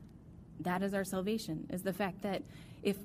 that 0.60 0.82
is 0.82 0.94
our 0.94 1.04
salvation, 1.04 1.66
is 1.70 1.82
the 1.82 1.92
fact 1.92 2.22
that 2.22 2.42
if 2.82 2.96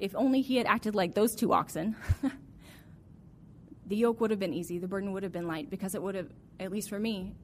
if 0.00 0.14
only 0.14 0.40
he 0.40 0.56
had 0.56 0.66
acted 0.66 0.94
like 0.94 1.14
those 1.14 1.34
two 1.34 1.52
oxen, 1.52 1.96
the 3.86 3.96
yoke 3.96 4.20
would 4.20 4.30
have 4.30 4.40
been 4.40 4.54
easy, 4.54 4.78
the 4.78 4.88
burden 4.88 5.12
would 5.12 5.22
have 5.22 5.32
been 5.32 5.46
light, 5.46 5.70
because 5.70 5.94
it 5.94 6.02
would 6.02 6.14
have, 6.14 6.30
at 6.58 6.72
least 6.72 6.88
for 6.88 6.98
me, 6.98 7.34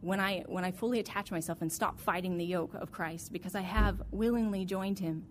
when 0.00 0.20
I 0.20 0.44
when 0.46 0.64
I 0.64 0.70
fully 0.70 0.98
attach 0.98 1.30
myself 1.30 1.60
and 1.60 1.72
stop 1.72 2.00
fighting 2.00 2.36
the 2.36 2.44
yoke 2.44 2.74
of 2.74 2.90
Christ, 2.90 3.32
because 3.32 3.54
I 3.54 3.60
have 3.60 4.02
willingly 4.10 4.64
joined 4.64 4.98
him, 4.98 5.26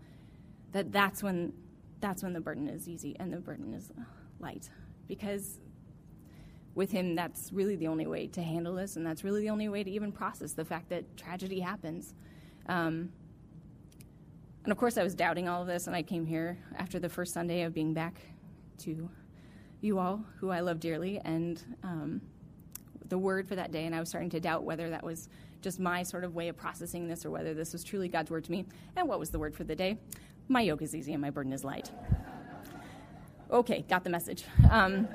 that 0.71 0.91
that's 0.91 1.23
when 1.23 1.53
that's 1.99 2.23
when 2.23 2.33
the 2.33 2.41
burden 2.41 2.67
is 2.67 2.87
easy 2.87 3.15
and 3.19 3.33
the 3.33 3.37
burden 3.37 3.73
is 3.73 3.91
light. 4.39 4.69
Because 5.07 5.59
with 6.75 6.91
him, 6.91 7.15
that's 7.15 7.51
really 7.51 7.75
the 7.75 7.87
only 7.87 8.07
way 8.07 8.27
to 8.27 8.41
handle 8.41 8.75
this, 8.75 8.95
and 8.95 9.05
that's 9.05 9.23
really 9.23 9.41
the 9.41 9.49
only 9.49 9.67
way 9.69 9.83
to 9.83 9.89
even 9.89 10.11
process 10.11 10.53
the 10.53 10.63
fact 10.63 10.89
that 10.89 11.17
tragedy 11.17 11.59
happens. 11.59 12.13
Um, 12.67 13.11
and 14.63 14.71
of 14.71 14.77
course, 14.77 14.97
I 14.97 15.03
was 15.03 15.15
doubting 15.15 15.49
all 15.49 15.61
of 15.61 15.67
this, 15.67 15.87
and 15.87 15.95
I 15.95 16.03
came 16.03 16.25
here 16.25 16.57
after 16.77 16.99
the 16.99 17.09
first 17.09 17.33
Sunday 17.33 17.63
of 17.63 17.73
being 17.73 17.93
back 17.93 18.21
to 18.79 19.09
you 19.81 19.97
all, 19.97 20.23
who 20.39 20.51
I 20.51 20.59
love 20.59 20.79
dearly, 20.79 21.19
and 21.25 21.61
um, 21.83 22.21
the 23.09 23.17
word 23.17 23.47
for 23.47 23.55
that 23.55 23.71
day, 23.71 23.85
and 23.85 23.95
I 23.95 23.99
was 23.99 24.09
starting 24.09 24.29
to 24.31 24.39
doubt 24.39 24.63
whether 24.63 24.89
that 24.89 25.03
was 25.03 25.29
just 25.61 25.79
my 25.79 26.03
sort 26.03 26.23
of 26.23 26.35
way 26.35 26.47
of 26.47 26.55
processing 26.55 27.07
this 27.07 27.25
or 27.25 27.31
whether 27.31 27.53
this 27.53 27.73
was 27.73 27.83
truly 27.83 28.07
God's 28.07 28.31
word 28.31 28.45
to 28.45 28.51
me. 28.51 28.65
And 28.95 29.07
what 29.07 29.19
was 29.19 29.29
the 29.29 29.39
word 29.39 29.55
for 29.55 29.63
the 29.63 29.75
day? 29.75 29.97
My 30.47 30.61
yoke 30.61 30.81
is 30.81 30.95
easy 30.95 31.13
and 31.13 31.21
my 31.21 31.29
burden 31.29 31.51
is 31.51 31.63
light. 31.63 31.91
Okay, 33.51 33.83
got 33.89 34.03
the 34.03 34.09
message. 34.09 34.45
Um, 34.69 35.07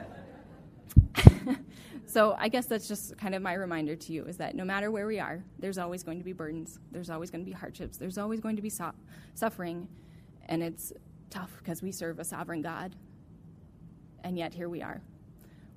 so 2.06 2.36
I 2.38 2.48
guess 2.48 2.66
that's 2.66 2.88
just 2.88 3.16
kind 3.16 3.34
of 3.34 3.42
my 3.42 3.54
reminder 3.54 3.96
to 3.96 4.12
you 4.12 4.24
is 4.24 4.36
that 4.38 4.54
no 4.54 4.64
matter 4.64 4.90
where 4.90 5.06
we 5.06 5.18
are, 5.20 5.42
there's 5.58 5.78
always 5.78 6.02
going 6.02 6.18
to 6.18 6.24
be 6.24 6.32
burdens, 6.32 6.78
there's 6.90 7.10
always 7.10 7.30
going 7.30 7.44
to 7.44 7.48
be 7.48 7.52
hardships, 7.52 7.96
there's 7.96 8.18
always 8.18 8.40
going 8.40 8.56
to 8.56 8.62
be 8.62 8.70
so- 8.70 8.92
suffering, 9.34 9.88
and 10.48 10.62
it's 10.62 10.92
tough 11.30 11.52
because 11.58 11.82
we 11.82 11.92
serve 11.92 12.18
a 12.18 12.24
sovereign 12.24 12.60
God, 12.60 12.94
and 14.24 14.36
yet 14.36 14.52
here 14.52 14.68
we 14.68 14.82
are. 14.82 15.00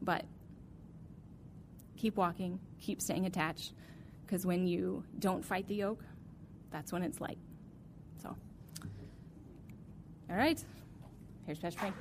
But 0.02 0.26
keep 1.98 2.16
walking, 2.16 2.60
keep 2.80 3.02
staying 3.02 3.26
attached, 3.26 3.74
because 4.26 4.46
when 4.46 4.68
you 4.68 5.04
don't 5.20 5.44
fight 5.44 5.68
the 5.68 5.76
yoke, 5.76 6.04
that's 6.72 6.92
when 6.92 7.02
it's 7.02 7.20
light. 7.20 7.40
So, 8.22 8.36
all 10.30 10.36
right, 10.36 10.64
here's 11.46 11.60
Pastor 11.60 11.80
Frank. 11.80 11.96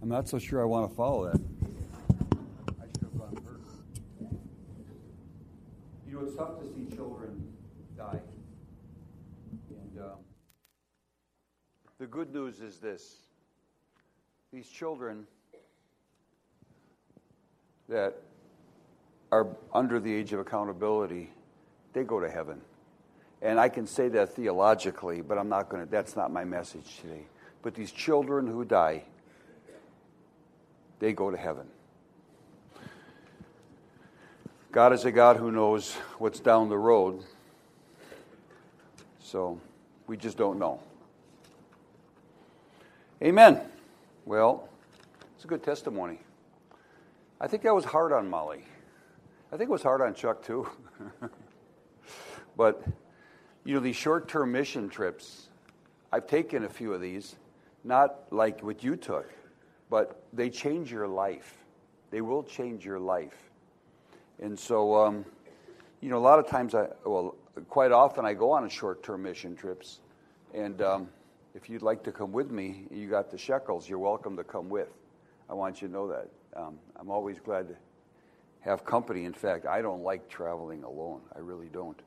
I'm 0.00 0.08
not 0.08 0.28
so 0.28 0.38
sure 0.38 0.60
I 0.60 0.64
want 0.64 0.90
to 0.90 0.96
follow 0.96 1.30
that. 1.30 1.40
I 2.80 2.84
should 2.86 3.02
have 3.02 3.18
gone 3.18 3.36
first. 3.36 3.76
You 6.06 6.14
know, 6.14 6.20
it's 6.26 6.36
tough 6.36 6.60
to 6.60 6.66
see 6.66 6.94
children 6.94 7.52
die. 7.96 8.20
And 9.70 10.02
uh, 10.02 10.16
the 11.98 12.01
good 12.12 12.34
news 12.34 12.60
is 12.60 12.76
this 12.76 13.16
these 14.52 14.68
children 14.68 15.26
that 17.88 18.14
are 19.32 19.46
under 19.72 19.98
the 19.98 20.12
age 20.12 20.34
of 20.34 20.40
accountability, 20.40 21.30
they 21.94 22.04
go 22.04 22.20
to 22.20 22.30
heaven. 22.30 22.60
And 23.40 23.58
I 23.58 23.70
can 23.70 23.86
say 23.86 24.08
that 24.10 24.34
theologically, 24.34 25.22
but 25.22 25.38
I'm 25.38 25.48
not 25.48 25.70
going 25.70 25.84
to, 25.84 25.90
that's 25.90 26.14
not 26.14 26.30
my 26.30 26.44
message 26.44 26.98
today. 27.00 27.22
But 27.62 27.74
these 27.74 27.90
children 27.90 28.46
who 28.46 28.66
die, 28.66 29.04
they 30.98 31.14
go 31.14 31.30
to 31.30 31.36
heaven. 31.36 31.66
God 34.70 34.92
is 34.92 35.06
a 35.06 35.12
God 35.12 35.38
who 35.38 35.50
knows 35.50 35.94
what's 36.18 36.40
down 36.40 36.68
the 36.68 36.78
road. 36.78 37.24
So 39.18 39.58
we 40.06 40.18
just 40.18 40.36
don't 40.36 40.58
know. 40.58 40.78
Amen. 43.22 43.60
Well, 44.24 44.68
it's 45.36 45.44
a 45.44 45.48
good 45.48 45.62
testimony. 45.62 46.18
I 47.40 47.46
think 47.46 47.62
that 47.62 47.74
was 47.74 47.84
hard 47.84 48.12
on 48.12 48.28
Molly. 48.28 48.64
I 49.52 49.56
think 49.56 49.68
it 49.68 49.72
was 49.72 49.82
hard 49.82 50.00
on 50.00 50.14
Chuck 50.14 50.44
too. 50.44 50.68
but, 52.56 52.82
you 53.64 53.74
know, 53.74 53.80
these 53.80 53.96
short 53.96 54.28
term 54.28 54.52
mission 54.52 54.88
trips, 54.88 55.48
I've 56.12 56.26
taken 56.26 56.64
a 56.64 56.68
few 56.68 56.92
of 56.92 57.00
these, 57.00 57.36
not 57.84 58.16
like 58.30 58.60
what 58.62 58.82
you 58.82 58.96
took 58.96 59.30
but 59.92 60.22
they 60.32 60.48
change 60.48 60.90
your 60.90 61.06
life. 61.06 61.54
They 62.10 62.22
will 62.22 62.42
change 62.42 62.82
your 62.82 62.98
life. 62.98 63.50
And 64.40 64.58
so, 64.58 64.96
um, 64.96 65.26
you 66.00 66.08
know, 66.08 66.16
a 66.16 66.24
lot 66.30 66.38
of 66.38 66.48
times, 66.48 66.74
I, 66.74 66.86
well, 67.04 67.36
quite 67.68 67.92
often 67.92 68.24
I 68.24 68.32
go 68.32 68.52
on 68.52 68.66
short 68.70 69.02
term 69.02 69.24
mission 69.24 69.54
trips. 69.54 70.00
And 70.54 70.80
um, 70.80 71.08
if 71.54 71.68
you'd 71.68 71.82
like 71.82 72.02
to 72.04 72.12
come 72.12 72.32
with 72.32 72.50
me, 72.50 72.84
you 72.90 73.08
got 73.08 73.30
the 73.30 73.38
shekels, 73.38 73.88
you're 73.88 73.98
welcome 73.98 74.36
to 74.36 74.44
come 74.44 74.68
with. 74.68 74.88
I 75.48 75.54
want 75.54 75.82
you 75.82 75.88
to 75.88 75.94
know 75.94 76.08
that. 76.08 76.28
Um, 76.54 76.78
I'm 76.96 77.10
always 77.10 77.38
glad 77.40 77.68
to 77.68 77.74
have 78.60 78.84
company. 78.84 79.24
In 79.24 79.32
fact, 79.32 79.66
I 79.66 79.82
don't 79.82 80.02
like 80.02 80.28
traveling 80.28 80.82
alone. 80.82 81.20
I 81.34 81.40
really 81.40 81.68
don't. 81.72 82.00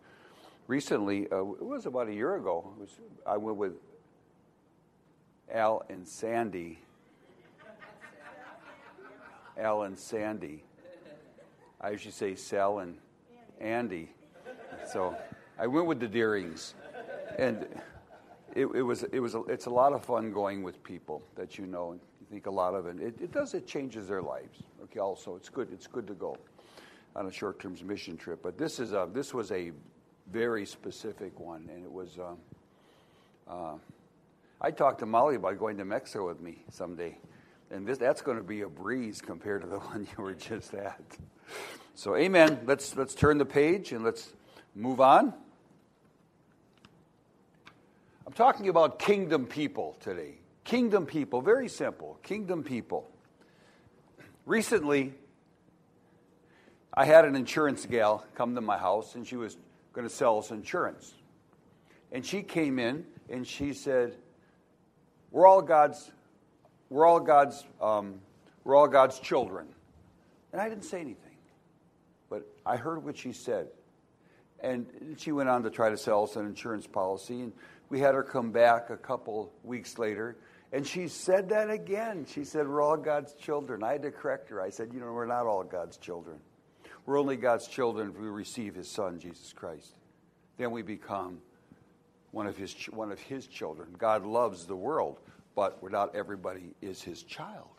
Recently, 0.68 1.28
uh, 1.32 1.42
it 1.42 1.66
was 1.66 1.86
about 1.86 2.08
a 2.08 2.14
year 2.14 2.36
ago, 2.36 2.74
was, 2.80 2.90
I 3.26 3.38
went 3.38 3.58
with 3.58 3.74
Al 5.52 5.84
and 5.90 6.08
Sandy 6.08 6.80
Al 9.58 9.84
and 9.84 9.98
Sandy. 9.98 10.64
I 11.80 11.92
usually 11.92 12.12
say 12.12 12.36
Sal 12.36 12.80
and 12.80 12.98
Andy. 13.62 14.12
So 14.92 15.16
I 15.58 15.68
went 15.68 15.88
with 15.88 16.00
the 16.00 16.08
Deerings. 16.08 16.74
And 17.38 17.66
it, 18.56 18.68
it, 18.68 18.82
was, 18.82 19.04
it 19.04 19.20
was 19.20 19.36
a, 19.36 19.42
it's 19.44 19.66
a 19.66 19.70
lot 19.70 19.94
of 19.94 20.04
fun 20.04 20.32
going 20.32 20.64
with 20.64 20.82
people 20.84 21.22
that 21.36 21.58
you 21.58 21.66
know 21.66 21.92
and 21.92 22.00
you 22.22 22.28
think 22.32 22.48
a 22.48 22.52
lot 22.52 22.74
of 22.74 22.88
it. 22.88 23.00
It, 23.00 23.22
it 23.22 23.32
does, 23.32 23.54
it 23.54 23.68
changes 23.68 24.08
their 24.08 24.22
lives. 24.22 24.64
Okay, 24.84 25.00
also, 25.00 25.36
it's 25.36 25.50
good, 25.50 25.70
it's 25.72 25.88
good 25.88 26.08
to 26.08 26.14
go 26.14 26.38
on 27.16 27.28
a 27.28 27.32
short 27.32 27.60
term 27.60 27.76
mission 27.84 28.18
trip. 28.18 28.40
But 28.42 28.58
this, 28.58 28.80
is 28.80 28.94
a, 28.94 29.08
this 29.12 29.34
was 29.34 29.52
a 29.52 29.72
very 30.32 30.66
specific 30.66 31.40
one, 31.40 31.70
and 31.74 31.84
it 31.84 31.92
was. 31.92 32.18
Um, 32.18 32.38
uh, 33.48 33.76
I 34.62 34.72
talked 34.72 35.00
to 35.00 35.06
Molly 35.06 35.36
about 35.36 35.60
going 35.60 35.78
to 35.78 35.86
Mexico 35.86 36.28
with 36.28 36.42
me 36.42 36.64
someday. 36.72 37.18
And 37.72 37.86
this, 37.86 37.98
that's 37.98 38.22
going 38.22 38.38
to 38.38 38.44
be 38.44 38.62
a 38.62 38.70
breeze 38.70 39.22
compared 39.22 39.62
to 39.62 39.68
the 39.68 39.80
one 39.92 40.08
you 40.18 40.24
were 40.24 40.34
just 40.34 40.74
at. 40.74 41.04
So, 41.94 42.16
amen. 42.16 42.62
Let's, 42.66 42.96
let's 42.96 43.14
turn 43.14 43.38
the 43.38 43.46
page 43.46 43.92
and 43.92 44.04
let's 44.04 44.34
move 44.74 45.02
on. 45.02 45.34
I'm 48.26 48.34
talking 48.34 48.70
about 48.70 49.00
kingdom 49.00 49.46
people 49.46 49.96
today. 50.00 50.36
Kingdom 50.64 51.06
people, 51.06 51.42
very 51.42 51.68
simple. 51.70 52.20
Kingdom 52.24 52.64
people. 52.64 53.10
Recently, 54.46 55.14
I 56.94 57.06
had 57.06 57.26
an 57.26 57.36
insurance 57.36 57.86
gal 57.86 58.26
come 58.36 58.56
to 58.56 58.62
my 58.62 58.78
house 58.78 59.16
and 59.16 59.28
she 59.28 59.36
was 59.36 59.58
going 59.94 60.08
to 60.08 60.14
sell 60.14 60.40
us 60.40 60.52
insurance. 60.52 61.14
And 62.12 62.26
she 62.26 62.42
came 62.42 62.80
in 62.80 63.06
and 63.30 63.46
she 63.46 63.74
said, 63.74 64.16
We're 65.32 65.46
all 65.46 65.62
God's 65.62 66.12
we're 66.90 67.06
all 67.06 67.20
God's, 67.20 67.66
um, 67.82 68.22
we're 68.64 68.76
all 68.76 68.88
God's 68.88 69.20
children. 69.20 69.68
And 70.52 70.62
I 70.62 70.70
didn't 70.70 70.86
say 70.86 71.02
anything. 71.02 71.38
but 72.30 72.44
I 72.66 72.78
heard 72.78 73.04
what 73.04 73.18
she 73.18 73.34
said. 73.34 73.68
And 74.62 74.88
she 75.18 75.32
went 75.32 75.50
on 75.50 75.64
to 75.64 75.70
try 75.70 75.90
to 75.90 75.98
sell 75.98 76.24
us 76.24 76.36
an 76.36 76.46
insurance 76.46 76.88
policy. 76.88 77.42
And 77.42 77.54
we 77.90 78.00
had 78.00 78.16
her 78.16 78.24
come 78.24 78.52
back 78.52 78.90
a 78.90 78.98
couple 78.98 79.52
weeks 79.64 79.98
later. 79.98 80.38
And 80.72 80.86
she 80.86 81.08
said 81.08 81.50
that 81.50 81.70
again. 81.70 82.26
She 82.28 82.44
said, 82.44 82.68
We're 82.68 82.82
all 82.82 82.98
God's 82.98 83.34
children. 83.34 83.84
I 83.84 83.94
had 83.94 84.02
to 84.04 84.12
correct 84.12 84.50
her. 84.50 84.62
I 84.62 84.70
said, 84.70 84.92
You 84.94 85.00
know, 85.00 85.12
we're 85.14 85.26
not 85.26 85.46
all 85.46 85.64
God's 85.64 85.98
children. 85.98 86.38
We're 87.06 87.20
only 87.20 87.38
God's 87.38 87.68
children 87.68 88.10
if 88.10 88.20
we 88.20 88.28
receive 88.28 88.76
His 88.76 88.90
Son, 88.90 89.20
Jesus 89.20 89.54
Christ. 89.54 89.94
Then 90.58 90.72
we 90.72 90.82
become 90.82 91.40
one 92.32 92.48
of 92.48 92.58
His, 92.58 92.74
one 92.92 93.12
of 93.12 93.20
his 93.20 93.48
children. 93.48 93.96
God 93.98 94.26
loves 94.26 94.66
the 94.66 94.76
world, 94.76 95.20
but 95.56 95.80
not 95.90 96.16
everybody 96.16 96.74
is 96.82 97.02
His 97.02 97.24
child. 97.24 97.70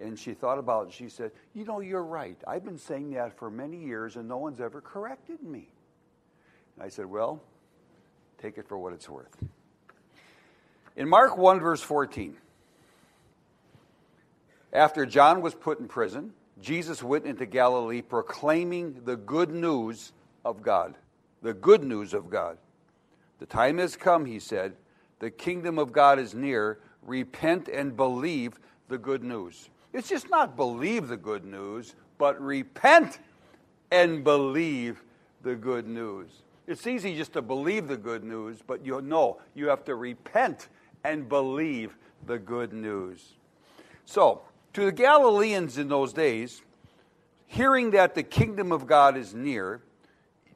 And 0.00 0.18
she 0.18 0.34
thought 0.34 0.58
about 0.58 0.80
it 0.80 0.84
and 0.86 0.92
she 0.92 1.08
said, 1.08 1.30
You 1.54 1.64
know, 1.64 1.80
you're 1.80 2.02
right. 2.02 2.36
I've 2.46 2.64
been 2.64 2.78
saying 2.78 3.12
that 3.12 3.38
for 3.38 3.50
many 3.50 3.78
years 3.78 4.16
and 4.16 4.28
no 4.28 4.36
one's 4.38 4.60
ever 4.60 4.80
corrected 4.80 5.42
me. 5.42 5.68
And 6.74 6.84
I 6.84 6.88
said, 6.88 7.06
Well, 7.06 7.40
take 8.42 8.58
it 8.58 8.66
for 8.66 8.76
what 8.76 8.92
it's 8.92 9.08
worth. 9.08 9.36
In 10.96 11.08
Mark 11.08 11.38
1, 11.38 11.60
verse 11.60 11.80
14, 11.80 12.36
after 14.72 15.06
John 15.06 15.40
was 15.40 15.54
put 15.54 15.78
in 15.78 15.86
prison, 15.86 16.32
Jesus 16.60 17.02
went 17.02 17.24
into 17.24 17.46
Galilee 17.46 18.02
proclaiming 18.02 19.02
the 19.04 19.16
good 19.16 19.50
news 19.50 20.12
of 20.44 20.62
God. 20.62 20.94
The 21.42 21.54
good 21.54 21.84
news 21.84 22.14
of 22.14 22.30
God. 22.30 22.58
The 23.38 23.46
time 23.46 23.78
has 23.78 23.96
come, 23.96 24.26
he 24.26 24.38
said. 24.38 24.74
The 25.18 25.30
kingdom 25.30 25.78
of 25.78 25.92
God 25.92 26.18
is 26.18 26.34
near. 26.34 26.80
Repent 27.02 27.68
and 27.68 27.96
believe 27.96 28.58
the 28.88 28.98
good 28.98 29.22
news. 29.22 29.70
It's 29.92 30.08
just 30.08 30.30
not 30.30 30.56
believe 30.56 31.08
the 31.08 31.16
good 31.16 31.44
news, 31.44 31.94
but 32.18 32.40
repent 32.40 33.18
and 33.90 34.24
believe 34.24 35.02
the 35.42 35.54
good 35.54 35.86
news. 35.86 36.41
It's 36.66 36.86
easy 36.86 37.16
just 37.16 37.32
to 37.32 37.42
believe 37.42 37.88
the 37.88 37.96
good 37.96 38.22
news, 38.22 38.58
but 38.66 38.84
you 38.84 39.00
know 39.00 39.40
you 39.54 39.68
have 39.68 39.84
to 39.86 39.94
repent 39.94 40.68
and 41.04 41.28
believe 41.28 41.96
the 42.26 42.38
good 42.38 42.72
news. 42.72 43.34
So, 44.04 44.42
to 44.74 44.84
the 44.84 44.92
Galileans 44.92 45.76
in 45.76 45.88
those 45.88 46.12
days, 46.12 46.62
hearing 47.46 47.90
that 47.90 48.14
the 48.14 48.22
kingdom 48.22 48.72
of 48.72 48.86
God 48.86 49.16
is 49.16 49.34
near, 49.34 49.82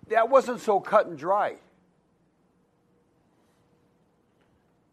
that 0.08 0.30
wasn't 0.30 0.60
so 0.60 0.80
cut 0.80 1.06
and 1.06 1.18
dry. 1.18 1.56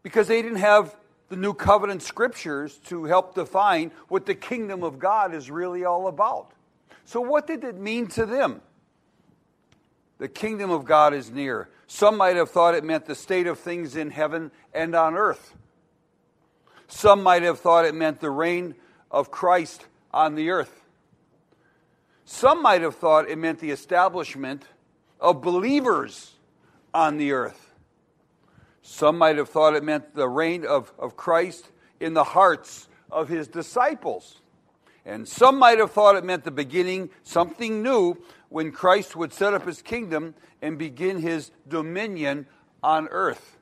Because 0.02 0.28
they 0.28 0.42
didn't 0.42 0.58
have 0.58 0.94
the 1.28 1.36
New 1.36 1.54
Covenant 1.54 2.02
scriptures 2.02 2.78
to 2.86 3.04
help 3.04 3.34
define 3.34 3.92
what 4.08 4.26
the 4.26 4.34
kingdom 4.34 4.82
of 4.82 4.98
God 4.98 5.34
is 5.34 5.50
really 5.50 5.84
all 5.84 6.08
about. 6.08 6.50
So, 7.04 7.20
what 7.20 7.46
did 7.46 7.64
it 7.64 7.78
mean 7.78 8.08
to 8.08 8.26
them? 8.26 8.60
The 10.18 10.28
kingdom 10.28 10.70
of 10.70 10.84
God 10.84 11.12
is 11.14 11.30
near. 11.30 11.68
Some 11.86 12.16
might 12.16 12.36
have 12.36 12.50
thought 12.50 12.74
it 12.74 12.84
meant 12.84 13.06
the 13.06 13.14
state 13.14 13.46
of 13.46 13.58
things 13.58 13.96
in 13.96 14.10
heaven 14.10 14.50
and 14.72 14.94
on 14.94 15.14
earth. 15.14 15.54
Some 16.86 17.22
might 17.22 17.42
have 17.42 17.58
thought 17.58 17.84
it 17.84 17.94
meant 17.94 18.20
the 18.20 18.30
reign 18.30 18.74
of 19.10 19.30
Christ 19.30 19.86
on 20.12 20.34
the 20.34 20.50
earth. 20.50 20.82
Some 22.24 22.62
might 22.62 22.82
have 22.82 22.96
thought 22.96 23.28
it 23.28 23.36
meant 23.36 23.58
the 23.58 23.70
establishment 23.70 24.64
of 25.20 25.42
believers 25.42 26.34
on 26.92 27.16
the 27.18 27.32
earth. 27.32 27.74
Some 28.82 29.18
might 29.18 29.36
have 29.36 29.48
thought 29.48 29.74
it 29.74 29.82
meant 29.82 30.14
the 30.14 30.28
reign 30.28 30.64
of, 30.64 30.92
of 30.98 31.16
Christ 31.16 31.70
in 32.00 32.14
the 32.14 32.24
hearts 32.24 32.88
of 33.10 33.28
his 33.28 33.48
disciples. 33.48 34.40
And 35.06 35.28
some 35.28 35.58
might 35.58 35.78
have 35.78 35.90
thought 35.90 36.16
it 36.16 36.24
meant 36.24 36.44
the 36.44 36.50
beginning, 36.50 37.10
something 37.22 37.82
new, 37.82 38.16
when 38.48 38.72
Christ 38.72 39.16
would 39.16 39.32
set 39.32 39.52
up 39.52 39.66
his 39.66 39.82
kingdom 39.82 40.34
and 40.62 40.78
begin 40.78 41.18
his 41.18 41.50
dominion 41.68 42.46
on 42.82 43.08
earth. 43.08 43.58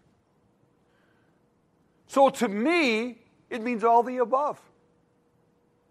So 2.06 2.28
to 2.28 2.48
me, 2.48 3.18
it 3.50 3.62
means 3.62 3.84
all 3.84 4.02
the 4.02 4.18
above. 4.18 4.60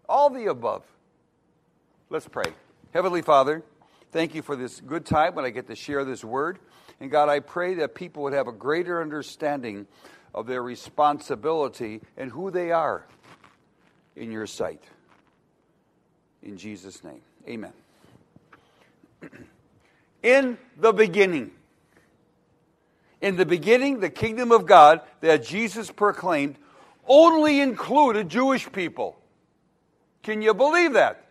All 0.08 0.30
the 0.30 0.46
above. 0.46 0.84
Let's 2.10 2.28
pray. 2.28 2.52
Heavenly 2.94 3.22
Father, 3.22 3.62
thank 4.10 4.34
you 4.34 4.42
for 4.42 4.54
this 4.54 4.80
good 4.80 5.04
time 5.04 5.34
when 5.34 5.44
I 5.44 5.50
get 5.50 5.66
to 5.68 5.74
share 5.74 6.04
this 6.04 6.22
word. 6.22 6.58
And 7.00 7.10
God, 7.10 7.28
I 7.28 7.40
pray 7.40 7.74
that 7.74 7.94
people 7.94 8.22
would 8.22 8.32
have 8.32 8.46
a 8.46 8.52
greater 8.52 9.02
understanding 9.02 9.86
of 10.34 10.46
their 10.46 10.62
responsibility 10.62 12.00
and 12.16 12.30
who 12.30 12.50
they 12.50 12.70
are 12.70 13.06
in 14.14 14.30
your 14.30 14.46
sight. 14.46 14.84
In 16.42 16.56
Jesus' 16.56 17.02
name, 17.04 17.20
amen. 17.48 17.72
in 20.22 20.58
the 20.76 20.92
beginning, 20.92 21.52
in 23.20 23.36
the 23.36 23.46
beginning, 23.46 24.00
the 24.00 24.10
kingdom 24.10 24.50
of 24.50 24.66
God 24.66 25.00
that 25.20 25.44
Jesus 25.44 25.90
proclaimed 25.90 26.56
only 27.06 27.60
included 27.60 28.28
Jewish 28.28 28.70
people. 28.72 29.16
Can 30.22 30.42
you 30.42 30.54
believe 30.54 30.94
that? 30.94 31.24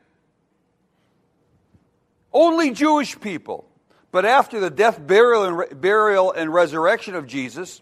Only 2.34 2.72
Jewish 2.72 3.20
people. 3.20 3.68
But 4.12 4.26
after 4.26 4.60
the 4.60 4.70
death, 4.70 5.06
burial, 5.06 5.44
and, 5.44 5.58
re- 5.58 5.74
burial, 5.74 6.32
and 6.32 6.54
resurrection 6.54 7.16
of 7.16 7.28
Jesus, 7.28 7.82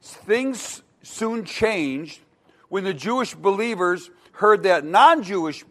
things 0.00 0.82
soon 1.02 1.44
changed 1.44 2.20
when 2.68 2.84
the 2.84 2.94
Jewish 2.94 3.34
believers 3.34 4.10
heard 4.32 4.64
that 4.64 4.84
non 4.84 5.22
Jewish 5.22 5.64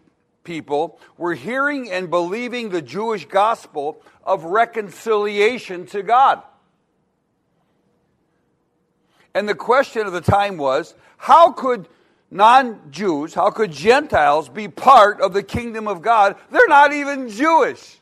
people 0.47 0.97
were 1.17 1.35
hearing 1.35 1.91
and 1.91 2.09
believing 2.09 2.69
the 2.69 2.81
Jewish 2.81 3.25
gospel 3.25 4.01
of 4.23 4.45
reconciliation 4.45 5.85
to 5.87 6.01
God. 6.01 6.41
And 9.35 9.47
the 9.47 9.53
question 9.53 10.07
of 10.07 10.13
the 10.13 10.21
time 10.21 10.57
was 10.57 10.95
how 11.17 11.51
could 11.51 11.87
non 12.31 12.91
Jews, 12.91 13.33
how 13.33 13.51
could 13.51 13.71
Gentiles 13.71 14.47
be 14.47 14.69
part 14.69 15.19
of 15.19 15.33
the 15.33 15.43
kingdom 15.43 15.87
of 15.87 16.01
God? 16.01 16.37
They're 16.49 16.67
not 16.67 16.93
even 16.93 17.29
Jewish. 17.29 17.99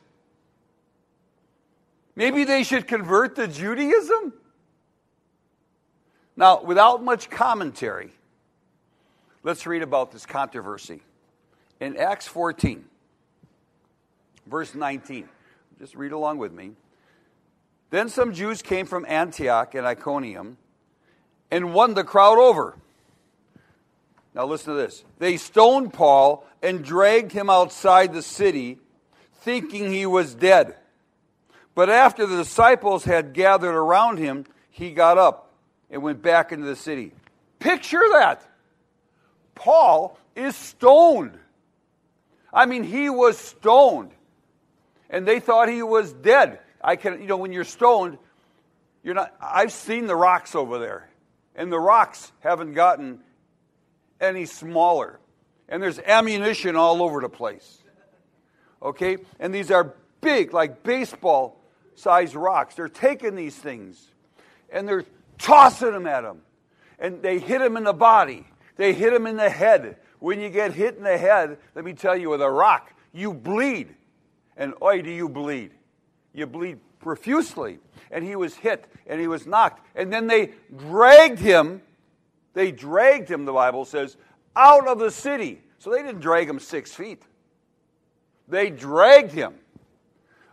Maybe 2.14 2.44
they 2.44 2.62
should 2.62 2.86
convert 2.86 3.34
to 3.36 3.48
Judaism? 3.48 4.32
Now, 6.36 6.62
without 6.62 7.02
much 7.02 7.28
commentary, 7.28 8.12
let's 9.42 9.66
read 9.66 9.82
about 9.82 10.12
this 10.12 10.24
controversy. 10.24 11.02
In 11.80 11.96
Acts 11.96 12.26
14, 12.26 12.84
verse 14.46 14.74
19, 14.74 15.28
just 15.78 15.94
read 15.94 16.12
along 16.12 16.38
with 16.38 16.52
me. 16.52 16.72
Then 17.90 18.08
some 18.08 18.32
Jews 18.32 18.62
came 18.62 18.86
from 18.86 19.04
Antioch 19.06 19.74
and 19.74 19.86
Iconium 19.86 20.56
and 21.50 21.74
won 21.74 21.94
the 21.94 22.04
crowd 22.04 22.38
over. 22.38 22.76
Now, 24.34 24.46
listen 24.46 24.74
to 24.74 24.78
this. 24.78 25.04
They 25.18 25.36
stoned 25.38 25.92
Paul 25.92 26.46
and 26.62 26.84
dragged 26.84 27.32
him 27.32 27.48
outside 27.48 28.12
the 28.12 28.22
city, 28.22 28.78
thinking 29.40 29.90
he 29.90 30.04
was 30.04 30.34
dead. 30.34 30.76
But 31.74 31.88
after 31.88 32.26
the 32.26 32.36
disciples 32.36 33.04
had 33.04 33.32
gathered 33.32 33.74
around 33.74 34.18
him, 34.18 34.44
he 34.70 34.92
got 34.92 35.16
up 35.16 35.52
and 35.90 36.02
went 36.02 36.22
back 36.22 36.52
into 36.52 36.66
the 36.66 36.76
city. 36.76 37.12
Picture 37.58 38.02
that. 38.12 38.46
Paul 39.54 40.18
is 40.34 40.54
stoned. 40.54 41.38
I 42.56 42.64
mean, 42.64 42.84
he 42.84 43.10
was 43.10 43.36
stoned. 43.36 44.12
And 45.10 45.28
they 45.28 45.40
thought 45.40 45.68
he 45.68 45.82
was 45.82 46.12
dead. 46.14 46.58
I 46.82 46.96
can, 46.96 47.20
you 47.20 47.26
know, 47.26 47.36
when 47.36 47.52
you're 47.52 47.64
stoned, 47.64 48.16
you're 49.04 49.14
not, 49.14 49.34
I've 49.40 49.72
seen 49.72 50.06
the 50.06 50.16
rocks 50.16 50.54
over 50.54 50.78
there. 50.78 51.08
And 51.54 51.70
the 51.70 51.78
rocks 51.78 52.32
haven't 52.40 52.72
gotten 52.72 53.20
any 54.20 54.46
smaller. 54.46 55.20
And 55.68 55.82
there's 55.82 55.98
ammunition 55.98 56.76
all 56.76 57.02
over 57.02 57.20
the 57.20 57.28
place. 57.28 57.78
Okay? 58.82 59.18
And 59.38 59.54
these 59.54 59.70
are 59.70 59.94
big, 60.22 60.54
like 60.54 60.82
baseball 60.82 61.60
sized 61.94 62.34
rocks. 62.34 62.74
They're 62.74 62.88
taking 62.88 63.34
these 63.36 63.54
things 63.54 64.02
and 64.70 64.88
they're 64.88 65.04
tossing 65.38 65.92
them 65.92 66.06
at 66.06 66.24
him. 66.24 66.40
And 66.98 67.22
they 67.22 67.38
hit 67.38 67.60
him 67.60 67.76
in 67.76 67.84
the 67.84 67.92
body, 67.92 68.46
they 68.76 68.94
hit 68.94 69.12
him 69.12 69.26
in 69.26 69.36
the 69.36 69.50
head. 69.50 69.98
When 70.18 70.40
you 70.40 70.48
get 70.48 70.72
hit 70.72 70.96
in 70.96 71.04
the 71.04 71.18
head, 71.18 71.58
let 71.74 71.84
me 71.84 71.92
tell 71.92 72.16
you, 72.16 72.30
with 72.30 72.42
a 72.42 72.50
rock, 72.50 72.92
you 73.12 73.34
bleed. 73.34 73.94
And 74.56 74.74
oi, 74.82 75.02
do 75.02 75.10
you 75.10 75.28
bleed? 75.28 75.72
You 76.32 76.46
bleed 76.46 76.78
profusely. 77.00 77.78
And 78.10 78.24
he 78.24 78.36
was 78.36 78.54
hit 78.54 78.86
and 79.06 79.20
he 79.20 79.28
was 79.28 79.46
knocked. 79.46 79.84
And 79.94 80.12
then 80.12 80.26
they 80.26 80.52
dragged 80.76 81.38
him, 81.38 81.82
they 82.54 82.72
dragged 82.72 83.28
him, 83.28 83.44
the 83.44 83.52
Bible 83.52 83.84
says, 83.84 84.16
out 84.54 84.88
of 84.88 84.98
the 84.98 85.10
city. 85.10 85.60
So 85.78 85.90
they 85.90 86.02
didn't 86.02 86.20
drag 86.20 86.48
him 86.48 86.58
six 86.58 86.92
feet, 86.92 87.22
they 88.48 88.70
dragged 88.70 89.32
him. 89.32 89.54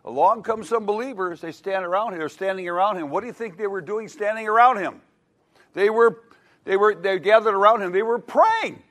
Along 0.06 0.43
come 0.43 0.63
some 0.63 0.86
believers. 0.86 1.39
They 1.39 1.54
stand 1.54 1.86
around 1.86 2.12
him. 2.12 2.19
They're 2.19 2.28
standing 2.28 2.67
around 2.67 2.97
him. 2.97 3.10
What 3.10 3.21
do 3.21 3.28
you 3.28 3.34
think 3.34 3.58
they 3.58 3.67
were 3.67 3.82
doing 3.82 4.10
standing 4.10 4.47
around 4.47 4.78
him? 4.78 5.02
They 5.73 5.89
were, 5.89 6.23
they 6.65 6.76
were, 6.76 6.93
they 6.93 7.19
gathered 7.19 7.56
around 7.56 7.82
him. 7.82 7.93
They 7.93 8.04
were 8.04 8.19
praying. 8.19 8.84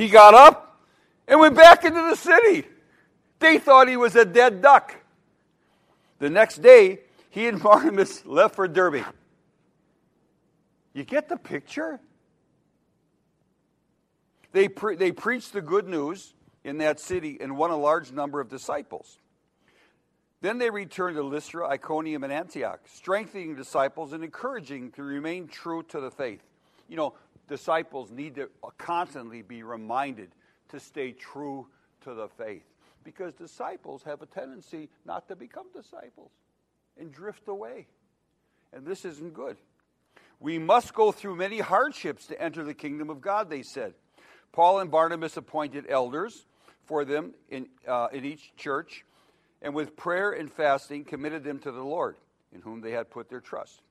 He 0.00 0.08
got 0.08 0.32
up 0.32 0.80
and 1.28 1.38
went 1.38 1.54
back 1.54 1.84
into 1.84 2.00
the 2.00 2.14
city. 2.14 2.66
They 3.38 3.58
thought 3.58 3.86
he 3.86 3.98
was 3.98 4.16
a 4.16 4.24
dead 4.24 4.62
duck. 4.62 4.96
The 6.20 6.30
next 6.30 6.62
day, 6.62 7.00
he 7.28 7.46
and 7.46 7.62
Barnabas 7.62 8.24
left 8.24 8.54
for 8.54 8.66
Derbe. 8.66 9.04
You 10.94 11.04
get 11.04 11.28
the 11.28 11.36
picture? 11.36 12.00
They, 14.52 14.68
pre- 14.68 14.96
they 14.96 15.12
preached 15.12 15.52
the 15.52 15.60
good 15.60 15.86
news 15.86 16.32
in 16.64 16.78
that 16.78 16.98
city 16.98 17.36
and 17.38 17.58
won 17.58 17.70
a 17.70 17.76
large 17.76 18.10
number 18.10 18.40
of 18.40 18.48
disciples. 18.48 19.18
Then 20.40 20.56
they 20.56 20.70
returned 20.70 21.16
to 21.16 21.22
Lystra, 21.22 21.68
Iconium, 21.68 22.24
and 22.24 22.32
Antioch, 22.32 22.80
strengthening 22.90 23.54
disciples 23.54 24.14
and 24.14 24.24
encouraging 24.24 24.92
to 24.92 25.02
remain 25.02 25.46
true 25.46 25.82
to 25.88 26.00
the 26.00 26.10
faith. 26.10 26.40
You 26.88 26.96
know, 26.96 27.14
disciples 27.50 28.10
need 28.10 28.36
to 28.36 28.48
constantly 28.78 29.42
be 29.42 29.62
reminded 29.62 30.30
to 30.70 30.80
stay 30.80 31.12
true 31.12 31.66
to 32.02 32.14
the 32.14 32.28
faith 32.28 32.64
because 33.04 33.34
disciples 33.34 34.02
have 34.04 34.22
a 34.22 34.26
tendency 34.26 34.88
not 35.04 35.28
to 35.28 35.36
become 35.36 35.66
disciples 35.74 36.30
and 36.98 37.12
drift 37.12 37.48
away. 37.48 37.88
And 38.72 38.86
this 38.86 39.04
isn't 39.04 39.34
good. 39.34 39.56
We 40.38 40.58
must 40.58 40.94
go 40.94 41.12
through 41.12 41.36
many 41.36 41.58
hardships 41.58 42.26
to 42.28 42.40
enter 42.40 42.64
the 42.64 42.72
kingdom 42.72 43.10
of 43.10 43.20
God, 43.20 43.50
they 43.50 43.62
said. 43.62 43.94
Paul 44.52 44.78
and 44.78 44.90
Barnabas 44.90 45.36
appointed 45.36 45.86
elders 45.88 46.46
for 46.84 47.04
them 47.04 47.34
in, 47.48 47.68
uh, 47.86 48.08
in 48.12 48.24
each 48.24 48.54
church, 48.56 49.04
and 49.60 49.74
with 49.74 49.96
prayer 49.96 50.30
and 50.30 50.50
fasting 50.50 51.04
committed 51.04 51.44
them 51.44 51.58
to 51.60 51.72
the 51.72 51.82
Lord, 51.82 52.16
in 52.54 52.62
whom 52.62 52.80
they 52.80 52.92
had 52.92 53.10
put 53.10 53.28
their 53.28 53.40
trust. 53.40 53.82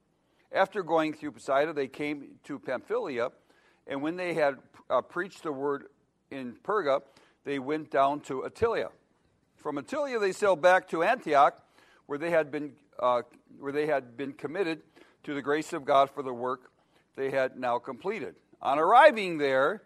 After 0.51 0.81
going 0.81 1.13
through 1.13 1.33
Pisidia, 1.33 1.73
they 1.73 1.87
came 1.87 2.39
to 2.45 2.57
Pamphylia, 2.57 3.29
and 3.87 4.01
when 4.01 4.15
they 4.15 4.33
had 4.33 4.57
uh, 4.89 5.01
preached 5.01 5.43
the 5.43 5.51
word 5.51 5.85
in 6.31 6.55
Perga, 6.63 7.01
they 7.45 7.59
went 7.59 7.89
down 7.91 8.19
to 8.21 8.41
Attalia. 8.41 8.89
From 9.55 9.77
Attalia, 9.77 10.19
they 10.19 10.31
sailed 10.31 10.61
back 10.61 10.87
to 10.89 11.03
Antioch, 11.03 11.61
where 12.05 12.17
they 12.17 12.31
had 12.31 12.51
been, 12.51 12.73
uh, 12.99 13.23
where 13.59 13.71
they 13.71 13.87
had 13.87 14.15
been 14.15 14.33
committed 14.33 14.81
to 15.23 15.33
the 15.33 15.41
grace 15.41 15.73
of 15.73 15.85
God 15.85 16.09
for 16.09 16.23
the 16.23 16.33
work 16.33 16.71
they 17.15 17.31
had 17.31 17.57
now 17.57 17.79
completed. 17.79 18.35
On 18.61 18.79
arriving 18.79 19.37
there, 19.37 19.83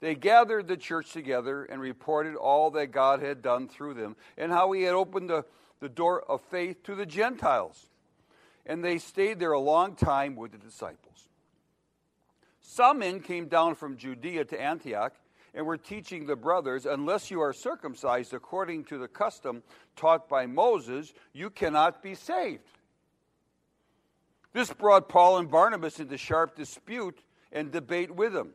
they 0.00 0.14
gathered 0.14 0.68
the 0.68 0.76
church 0.76 1.12
together 1.12 1.64
and 1.64 1.80
reported 1.80 2.36
all 2.36 2.70
that 2.72 2.88
God 2.88 3.22
had 3.22 3.42
done 3.42 3.68
through 3.68 3.94
them 3.94 4.16
and 4.36 4.52
how 4.52 4.70
he 4.72 4.82
had 4.82 4.94
opened 4.94 5.30
the, 5.30 5.44
the 5.80 5.88
door 5.88 6.22
of 6.30 6.42
faith 6.42 6.82
to 6.84 6.94
the 6.94 7.06
Gentiles. 7.06 7.86
And 8.66 8.84
they 8.84 8.98
stayed 8.98 9.38
there 9.38 9.52
a 9.52 9.60
long 9.60 9.96
time 9.96 10.36
with 10.36 10.52
the 10.52 10.58
disciples. 10.58 11.28
Some 12.66 13.00
men 13.00 13.20
came 13.20 13.46
down 13.46 13.74
from 13.74 13.98
Judea 13.98 14.46
to 14.46 14.60
Antioch 14.60 15.12
and 15.52 15.66
were 15.66 15.76
teaching 15.76 16.26
the 16.26 16.34
brothers, 16.34 16.86
unless 16.86 17.30
you 17.30 17.40
are 17.42 17.52
circumcised 17.52 18.32
according 18.32 18.84
to 18.84 18.96
the 18.98 19.06
custom 19.06 19.62
taught 19.96 20.28
by 20.30 20.46
Moses, 20.46 21.12
you 21.34 21.50
cannot 21.50 22.02
be 22.02 22.14
saved. 22.14 22.64
This 24.54 24.72
brought 24.72 25.10
Paul 25.10 25.38
and 25.38 25.50
Barnabas 25.50 26.00
into 26.00 26.16
sharp 26.16 26.56
dispute 26.56 27.22
and 27.52 27.70
debate 27.70 28.10
with 28.10 28.32
them. 28.32 28.54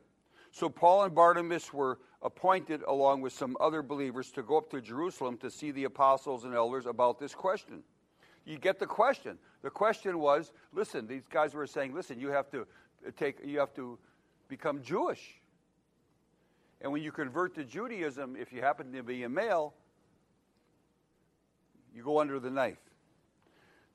So 0.51 0.69
Paul 0.69 1.03
and 1.03 1.13
Barnabas 1.13 1.71
were 1.71 1.99
appointed, 2.23 2.81
along 2.87 3.21
with 3.21 3.31
some 3.31 3.55
other 3.61 3.83
believers, 3.83 4.31
to 4.31 4.41
go 4.41 4.57
up 4.57 4.71
to 4.71 4.81
Jerusalem 4.81 5.37
to 5.37 5.51
see 5.51 5.69
the 5.69 5.83
apostles 5.83 6.45
and 6.45 6.55
elders 6.55 6.87
about 6.87 7.19
this 7.19 7.35
question. 7.35 7.83
You 8.43 8.57
get 8.57 8.79
the 8.79 8.87
question. 8.87 9.37
The 9.61 9.69
question 9.69 10.17
was 10.17 10.51
listen, 10.73 11.05
these 11.05 11.27
guys 11.29 11.53
were 11.53 11.67
saying, 11.67 11.93
listen, 11.93 12.19
you 12.19 12.29
have 12.29 12.49
to 12.51 12.65
take, 13.17 13.37
you 13.43 13.59
have 13.59 13.73
to 13.75 13.97
become 14.47 14.81
Jewish. 14.81 15.39
And 16.81 16.91
when 16.91 17.03
you 17.03 17.11
convert 17.11 17.55
to 17.55 17.63
Judaism, 17.63 18.35
if 18.39 18.53
you 18.53 18.61
happen 18.61 18.91
to 18.93 19.03
be 19.03 19.23
a 19.23 19.29
male, 19.29 19.73
you 21.93 22.03
go 22.03 22.19
under 22.19 22.39
the 22.39 22.49
knife. 22.49 22.79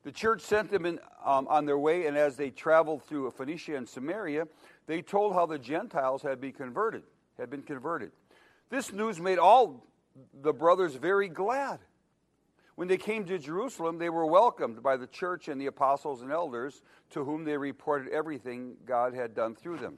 The 0.03 0.11
church 0.11 0.41
sent 0.41 0.69
them 0.69 0.85
in, 0.85 0.99
um, 1.23 1.47
on 1.47 1.65
their 1.65 1.79
way, 1.79 2.05
and 2.05 2.15
as 2.15 2.37
they 2.37 2.51
traveled 2.51 3.03
through 3.03 3.31
Phoenicia 3.31 3.75
and 3.75 3.89
Samaria, 3.89 4.47
they 4.85 5.01
told 5.01 5.33
how 5.33 5.47
the 5.47 5.57
Gentiles 5.57 6.21
had 6.21 6.39
been 6.39 6.51
converted, 6.51 7.01
had 7.39 7.49
been 7.49 7.63
converted. 7.63 8.11
This 8.69 8.93
news 8.93 9.19
made 9.19 9.39
all 9.39 9.87
the 10.41 10.53
brothers 10.53 10.93
very 10.93 11.27
glad. 11.27 11.79
When 12.75 12.89
they 12.89 12.97
came 12.97 13.25
to 13.25 13.39
Jerusalem, 13.39 13.97
they 13.97 14.09
were 14.09 14.25
welcomed 14.25 14.83
by 14.83 14.97
the 14.97 15.07
church 15.07 15.47
and 15.47 15.59
the 15.59 15.67
apostles 15.67 16.21
and 16.21 16.31
elders, 16.31 16.81
to 17.11 17.23
whom 17.23 17.45
they 17.45 17.57
reported 17.57 18.11
everything 18.11 18.75
God 18.85 19.13
had 19.13 19.33
done 19.33 19.55
through 19.55 19.77
them. 19.77 19.97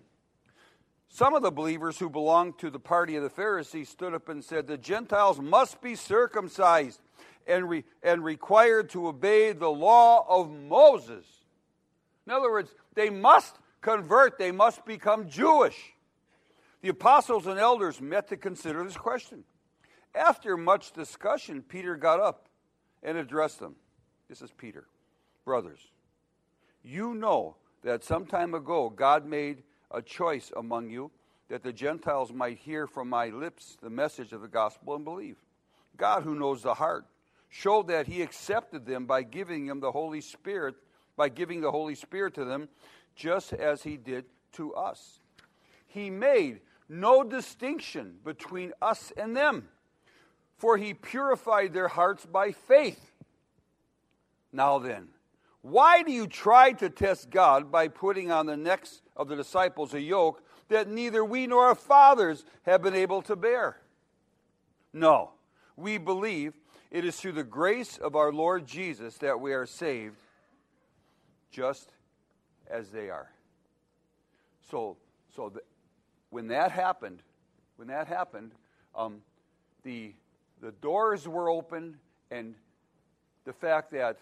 Some 1.09 1.33
of 1.33 1.41
the 1.41 1.51
believers 1.51 1.97
who 1.97 2.09
belonged 2.09 2.59
to 2.59 2.69
the 2.69 2.79
party 2.79 3.15
of 3.15 3.23
the 3.23 3.29
Pharisees 3.29 3.89
stood 3.89 4.13
up 4.13 4.29
and 4.29 4.43
said, 4.43 4.67
The 4.67 4.77
Gentiles 4.77 5.39
must 5.39 5.81
be 5.81 5.95
circumcised 5.95 7.01
and, 7.47 7.67
re- 7.67 7.85
and 8.03 8.23
required 8.23 8.89
to 8.91 9.07
obey 9.07 9.53
the 9.53 9.69
law 9.69 10.25
of 10.27 10.51
Moses. 10.51 11.25
In 12.27 12.33
other 12.33 12.51
words, 12.51 12.75
they 12.93 13.09
must 13.09 13.57
convert, 13.81 14.37
they 14.37 14.51
must 14.51 14.85
become 14.85 15.29
Jewish. 15.29 15.93
The 16.81 16.89
apostles 16.89 17.47
and 17.47 17.59
elders 17.59 17.99
met 18.01 18.27
to 18.27 18.37
consider 18.37 18.83
this 18.83 18.97
question. 18.97 19.45
After 20.13 20.57
much 20.57 20.91
discussion, 20.91 21.63
Peter 21.63 21.95
got 21.95 22.19
up 22.19 22.46
and 23.07 23.17
addressed 23.17 23.59
them. 23.59 23.77
This 24.27 24.41
is 24.41 24.51
Peter. 24.51 24.85
Brothers, 25.45 25.79
you 26.83 27.15
know 27.15 27.55
that 27.83 28.03
some 28.03 28.25
time 28.25 28.53
ago 28.53 28.89
God 28.89 29.25
made 29.25 29.63
a 29.89 30.01
choice 30.01 30.51
among 30.57 30.89
you 30.89 31.09
that 31.47 31.63
the 31.63 31.71
Gentiles 31.71 32.33
might 32.33 32.57
hear 32.57 32.85
from 32.85 33.07
my 33.07 33.29
lips 33.29 33.77
the 33.81 33.89
message 33.89 34.33
of 34.33 34.41
the 34.41 34.49
gospel 34.49 34.93
and 34.93 35.05
believe. 35.05 35.37
God, 35.95 36.23
who 36.23 36.35
knows 36.35 36.61
the 36.61 36.73
heart, 36.73 37.05
showed 37.47 37.87
that 37.87 38.07
he 38.07 38.21
accepted 38.21 38.85
them 38.85 39.05
by 39.05 39.23
giving 39.23 39.65
them 39.65 39.79
the 39.79 39.93
Holy 39.93 40.19
Spirit, 40.19 40.75
by 41.15 41.29
giving 41.29 41.61
the 41.61 41.71
Holy 41.71 41.95
Spirit 41.95 42.33
to 42.33 42.43
them, 42.43 42.67
just 43.15 43.53
as 43.53 43.83
he 43.83 43.95
did 43.95 44.25
to 44.51 44.73
us. 44.73 45.21
He 45.87 46.09
made 46.09 46.59
no 46.89 47.23
distinction 47.23 48.17
between 48.25 48.73
us 48.81 49.13
and 49.15 49.35
them, 49.35 49.69
for 50.57 50.77
he 50.77 50.93
purified 50.93 51.73
their 51.73 51.87
hearts 51.87 52.25
by 52.25 52.51
faith. 52.51 53.11
Now 54.51 54.79
then, 54.79 55.09
why 55.61 56.03
do 56.03 56.11
you 56.11 56.27
try 56.27 56.71
to 56.73 56.89
test 56.89 57.29
God 57.29 57.71
by 57.71 57.87
putting 57.87 58.31
on 58.31 58.45
the 58.45 58.57
necks 58.57 59.01
of 59.15 59.27
the 59.27 59.35
disciples 59.35 59.93
a 59.93 60.01
yoke 60.01 60.41
that 60.69 60.87
neither 60.87 61.23
we 61.23 61.47
nor 61.47 61.65
our 61.65 61.75
fathers 61.75 62.43
have 62.63 62.81
been 62.81 62.95
able 62.95 63.21
to 63.23 63.35
bear? 63.35 63.77
No, 64.93 65.31
we 65.75 65.97
believe 65.97 66.53
it 66.89 67.05
is 67.05 67.17
through 67.17 67.33
the 67.33 67.43
grace 67.43 67.97
of 67.97 68.15
our 68.15 68.31
Lord 68.31 68.65
Jesus 68.65 69.17
that 69.17 69.39
we 69.39 69.53
are 69.53 69.65
saved, 69.65 70.17
just 71.51 71.91
as 72.69 72.89
they 72.89 73.09
are. 73.09 73.29
So, 74.71 74.97
so 75.35 75.49
the, 75.49 75.61
when 76.29 76.47
that 76.47 76.71
happened, 76.71 77.21
when 77.75 77.89
that 77.89 78.07
happened, 78.07 78.53
um, 78.95 79.21
the 79.83 80.13
the 80.61 80.71
doors 80.71 81.27
were 81.27 81.49
open, 81.49 81.97
and 82.31 82.55
the 83.45 83.53
fact 83.53 83.91
that 83.91 84.17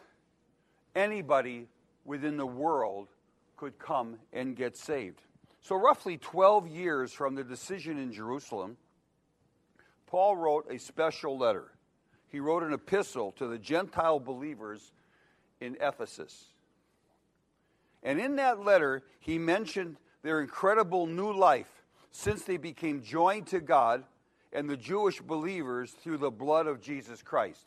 anybody 0.96 1.68
within 2.04 2.38
the 2.38 2.46
world 2.46 3.08
could 3.58 3.78
come 3.80 4.18
and 4.34 4.56
get 4.56 4.78
saved. 4.78 5.22
So, 5.62 5.76
roughly 5.76 6.18
12 6.18 6.68
years 6.68 7.12
from 7.12 7.36
the 7.36 7.44
decision 7.44 7.98
in 7.98 8.12
Jerusalem, 8.12 8.78
Paul 10.06 10.36
wrote 10.36 10.68
a 10.70 10.78
special 10.78 11.38
letter. 11.38 11.72
He 12.28 12.40
wrote 12.40 12.64
an 12.64 12.74
epistle 12.74 13.32
to 13.34 13.48
the 13.48 13.58
Gentile 13.58 14.20
believers 14.20 14.94
in 15.60 15.78
Ephesus. 15.80 16.46
And 18.04 18.20
in 18.20 18.36
that 18.36 18.64
letter, 18.64 19.04
he 19.20 19.40
mentioned 19.40 19.98
their 20.22 20.42
incredible 20.42 21.08
new 21.08 21.34
life 21.34 21.84
since 22.12 22.44
they 22.44 22.58
became 22.58 23.02
joined 23.02 23.48
to 23.48 23.60
God 23.60 24.04
and 24.54 24.70
the 24.70 24.78
Jewish 24.78 25.22
believers 25.22 25.92
through 25.92 26.18
the 26.18 26.32
blood 26.32 26.68
of 26.68 26.82
Jesus 26.82 27.22
Christ. 27.22 27.66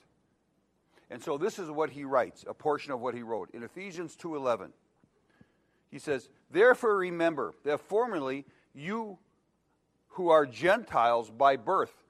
And 1.10 1.22
so 1.22 1.38
this 1.38 1.58
is 1.58 1.70
what 1.70 1.90
he 1.90 2.04
writes, 2.04 2.44
a 2.46 2.54
portion 2.54 2.92
of 2.92 3.00
what 3.00 3.14
he 3.14 3.22
wrote 3.22 3.50
in 3.52 3.62
Ephesians 3.62 4.16
2:11. 4.16 4.72
He 5.90 5.98
says, 5.98 6.28
"Therefore 6.50 6.96
remember 6.96 7.54
that 7.64 7.80
formerly 7.80 8.46
you 8.74 9.18
who 10.08 10.28
are 10.28 10.44
Gentiles 10.44 11.30
by 11.30 11.56
birth 11.56 12.04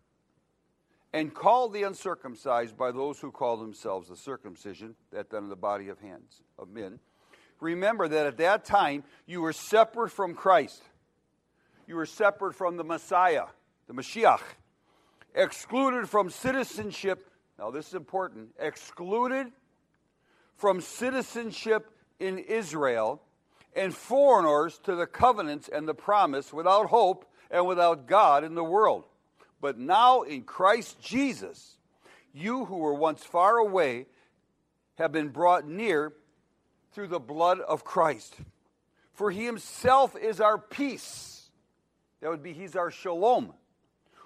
and 1.12 1.34
called 1.34 1.72
the 1.72 1.84
uncircumcised 1.84 2.76
by 2.76 2.90
those 2.90 3.20
who 3.20 3.30
call 3.30 3.56
themselves 3.56 4.08
the 4.08 4.16
circumcision 4.16 4.96
that 5.10 5.30
done 5.30 5.44
in 5.44 5.48
the 5.48 5.56
body 5.56 5.88
of 5.88 6.00
hands 6.00 6.42
of 6.58 6.68
men, 6.68 7.00
remember 7.60 8.08
that 8.08 8.26
at 8.26 8.36
that 8.38 8.64
time 8.64 9.04
you 9.26 9.40
were 9.40 9.52
separate 9.52 10.10
from 10.10 10.34
Christ. 10.34 10.82
You 11.86 11.96
were 11.96 12.06
separate 12.06 12.54
from 12.54 12.76
the 12.76 12.84
Messiah, 12.84 13.46
the 13.88 13.94
Mashiach, 13.94 14.42
excluded 15.34 16.08
from 16.08 16.30
citizenship 16.30 17.28
now, 17.58 17.70
this 17.70 17.88
is 17.88 17.94
important. 17.94 18.50
Excluded 18.58 19.48
from 20.56 20.80
citizenship 20.80 21.90
in 22.20 22.38
Israel 22.38 23.20
and 23.74 23.94
foreigners 23.94 24.78
to 24.84 24.94
the 24.94 25.06
covenants 25.06 25.68
and 25.68 25.86
the 25.86 25.94
promise 25.94 26.52
without 26.52 26.86
hope 26.86 27.30
and 27.50 27.66
without 27.66 28.06
God 28.06 28.44
in 28.44 28.54
the 28.54 28.64
world. 28.64 29.04
But 29.60 29.76
now 29.76 30.22
in 30.22 30.42
Christ 30.42 31.00
Jesus, 31.00 31.78
you 32.32 32.64
who 32.64 32.78
were 32.78 32.94
once 32.94 33.24
far 33.24 33.56
away 33.56 34.06
have 34.96 35.10
been 35.10 35.28
brought 35.28 35.66
near 35.66 36.12
through 36.92 37.08
the 37.08 37.20
blood 37.20 37.60
of 37.60 37.84
Christ. 37.84 38.36
For 39.14 39.32
he 39.32 39.44
himself 39.44 40.16
is 40.16 40.40
our 40.40 40.58
peace. 40.58 41.50
That 42.20 42.30
would 42.30 42.42
be, 42.42 42.52
he's 42.52 42.76
our 42.76 42.90
shalom, 42.90 43.52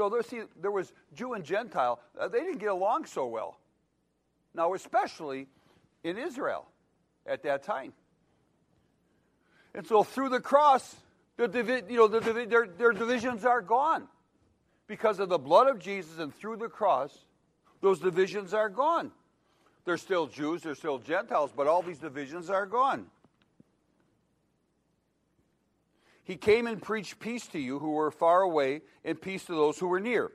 So 0.00 0.08
there, 0.08 0.22
see, 0.22 0.40
there 0.58 0.70
was 0.70 0.90
Jew 1.12 1.34
and 1.34 1.44
Gentile. 1.44 2.00
Uh, 2.18 2.26
they 2.26 2.38
didn't 2.38 2.56
get 2.56 2.70
along 2.70 3.04
so 3.04 3.26
well. 3.26 3.58
Now, 4.54 4.72
especially 4.72 5.46
in 6.02 6.16
Israel 6.16 6.66
at 7.26 7.42
that 7.42 7.64
time. 7.64 7.92
And 9.74 9.86
so 9.86 10.02
through 10.02 10.30
the 10.30 10.40
cross, 10.40 10.96
the 11.36 11.48
divi- 11.48 11.82
you 11.90 11.98
know, 11.98 12.08
the 12.08 12.20
divi- 12.20 12.46
their, 12.46 12.66
their 12.66 12.92
divisions 12.92 13.44
are 13.44 13.60
gone. 13.60 14.08
Because 14.86 15.20
of 15.20 15.28
the 15.28 15.36
blood 15.38 15.68
of 15.68 15.78
Jesus 15.78 16.18
and 16.18 16.34
through 16.34 16.56
the 16.56 16.70
cross, 16.70 17.14
those 17.82 18.00
divisions 18.00 18.54
are 18.54 18.70
gone. 18.70 19.10
They're 19.84 19.98
still 19.98 20.26
Jews, 20.28 20.62
they're 20.62 20.74
still 20.76 20.98
Gentiles, 20.98 21.50
but 21.54 21.66
all 21.66 21.82
these 21.82 21.98
divisions 21.98 22.48
are 22.48 22.64
gone. 22.64 23.04
He 26.30 26.36
came 26.36 26.68
and 26.68 26.80
preached 26.80 27.18
peace 27.18 27.48
to 27.48 27.58
you 27.58 27.80
who 27.80 27.90
were 27.90 28.12
far 28.12 28.42
away 28.42 28.82
and 29.04 29.20
peace 29.20 29.46
to 29.46 29.52
those 29.52 29.80
who 29.80 29.88
were 29.88 29.98
near. 29.98 30.30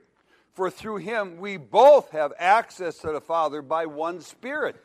For 0.52 0.68
through 0.68 0.98
him 0.98 1.38
we 1.38 1.56
both 1.56 2.10
have 2.10 2.34
access 2.38 2.98
to 2.98 3.12
the 3.12 3.20
Father 3.22 3.62
by 3.62 3.86
one 3.86 4.20
Spirit. 4.20 4.76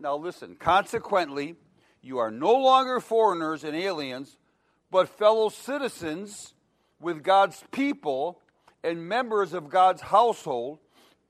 Now 0.00 0.16
listen, 0.16 0.56
consequently, 0.56 1.54
you 2.02 2.18
are 2.18 2.32
no 2.32 2.52
longer 2.52 2.98
foreigners 2.98 3.62
and 3.62 3.76
aliens, 3.76 4.36
but 4.90 5.08
fellow 5.08 5.50
citizens 5.50 6.52
with 7.00 7.22
God's 7.22 7.62
people 7.70 8.40
and 8.82 9.08
members 9.08 9.52
of 9.52 9.70
God's 9.70 10.02
household 10.02 10.80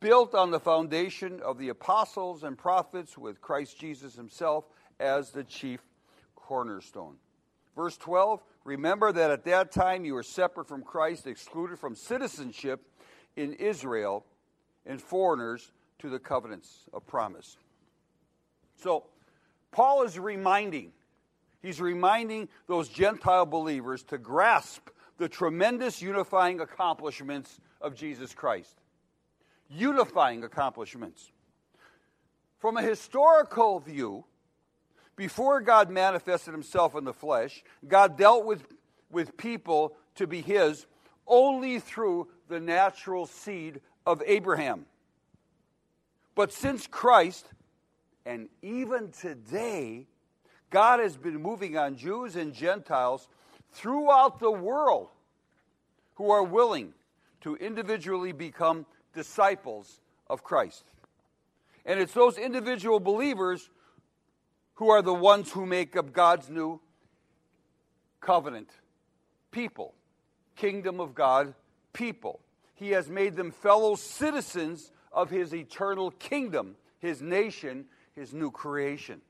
built 0.00 0.34
on 0.34 0.50
the 0.50 0.60
foundation 0.60 1.42
of 1.42 1.58
the 1.58 1.68
apostles 1.68 2.42
and 2.42 2.56
prophets 2.56 3.18
with 3.18 3.42
Christ 3.42 3.78
Jesus 3.78 4.14
himself 4.14 4.64
as 4.98 5.30
the 5.30 5.44
chief 5.44 5.80
cornerstone. 6.34 7.16
Verse 7.76 7.96
12 7.96 8.42
Remember 8.64 9.12
that 9.12 9.30
at 9.30 9.44
that 9.44 9.72
time 9.72 10.04
you 10.04 10.14
were 10.14 10.22
separate 10.22 10.66
from 10.66 10.82
Christ, 10.82 11.26
excluded 11.26 11.78
from 11.78 11.94
citizenship 11.94 12.80
in 13.36 13.52
Israel, 13.54 14.24
and 14.86 15.00
foreigners 15.00 15.70
to 15.98 16.08
the 16.08 16.18
covenants 16.18 16.84
of 16.92 17.06
promise. 17.06 17.58
So, 18.76 19.04
Paul 19.70 20.04
is 20.04 20.18
reminding, 20.18 20.92
he's 21.62 21.80
reminding 21.80 22.48
those 22.66 22.88
Gentile 22.88 23.46
believers 23.46 24.02
to 24.04 24.18
grasp 24.18 24.88
the 25.18 25.28
tremendous 25.28 26.00
unifying 26.00 26.60
accomplishments 26.60 27.60
of 27.80 27.94
Jesus 27.94 28.34
Christ 28.34 28.80
unifying 29.70 30.44
accomplishments. 30.44 31.30
From 32.58 32.76
a 32.76 32.82
historical 32.82 33.80
view, 33.80 34.24
before 35.16 35.60
God 35.60 35.90
manifested 35.90 36.52
himself 36.52 36.94
in 36.94 37.04
the 37.04 37.12
flesh, 37.12 37.62
God 37.86 38.16
dealt 38.16 38.44
with, 38.44 38.66
with 39.10 39.36
people 39.36 39.96
to 40.16 40.26
be 40.26 40.40
his 40.40 40.86
only 41.26 41.78
through 41.78 42.28
the 42.48 42.60
natural 42.60 43.26
seed 43.26 43.80
of 44.06 44.22
Abraham. 44.26 44.86
But 46.34 46.52
since 46.52 46.86
Christ, 46.86 47.46
and 48.26 48.48
even 48.62 49.10
today, 49.12 50.06
God 50.70 51.00
has 51.00 51.16
been 51.16 51.40
moving 51.40 51.76
on 51.76 51.96
Jews 51.96 52.36
and 52.36 52.52
Gentiles 52.52 53.28
throughout 53.72 54.40
the 54.40 54.50
world 54.50 55.08
who 56.16 56.30
are 56.30 56.42
willing 56.42 56.92
to 57.42 57.56
individually 57.56 58.32
become 58.32 58.86
disciples 59.14 60.00
of 60.28 60.42
Christ. 60.42 60.84
And 61.86 62.00
it's 62.00 62.14
those 62.14 62.38
individual 62.38 62.98
believers 62.98 63.70
who 64.74 64.90
are 64.90 65.02
the 65.02 65.14
ones 65.14 65.52
who 65.52 65.66
make 65.66 65.96
up 65.96 66.12
God's 66.12 66.48
new 66.48 66.80
covenant 68.20 68.70
people, 69.50 69.94
kingdom 70.56 71.00
of 71.00 71.14
God 71.14 71.54
people. 71.92 72.40
He 72.74 72.90
has 72.90 73.08
made 73.08 73.36
them 73.36 73.52
fellow 73.52 73.94
citizens 73.94 74.90
of 75.12 75.30
his 75.30 75.54
eternal 75.54 76.10
kingdom, 76.10 76.76
his 76.98 77.22
nation, 77.22 77.86
his 78.14 78.34
new 78.34 78.50
creation. 78.50 79.20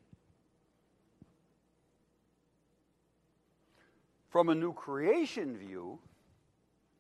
From 4.31 4.49
a 4.49 4.55
new 4.55 4.73
creation 4.73 5.57
view, 5.57 6.01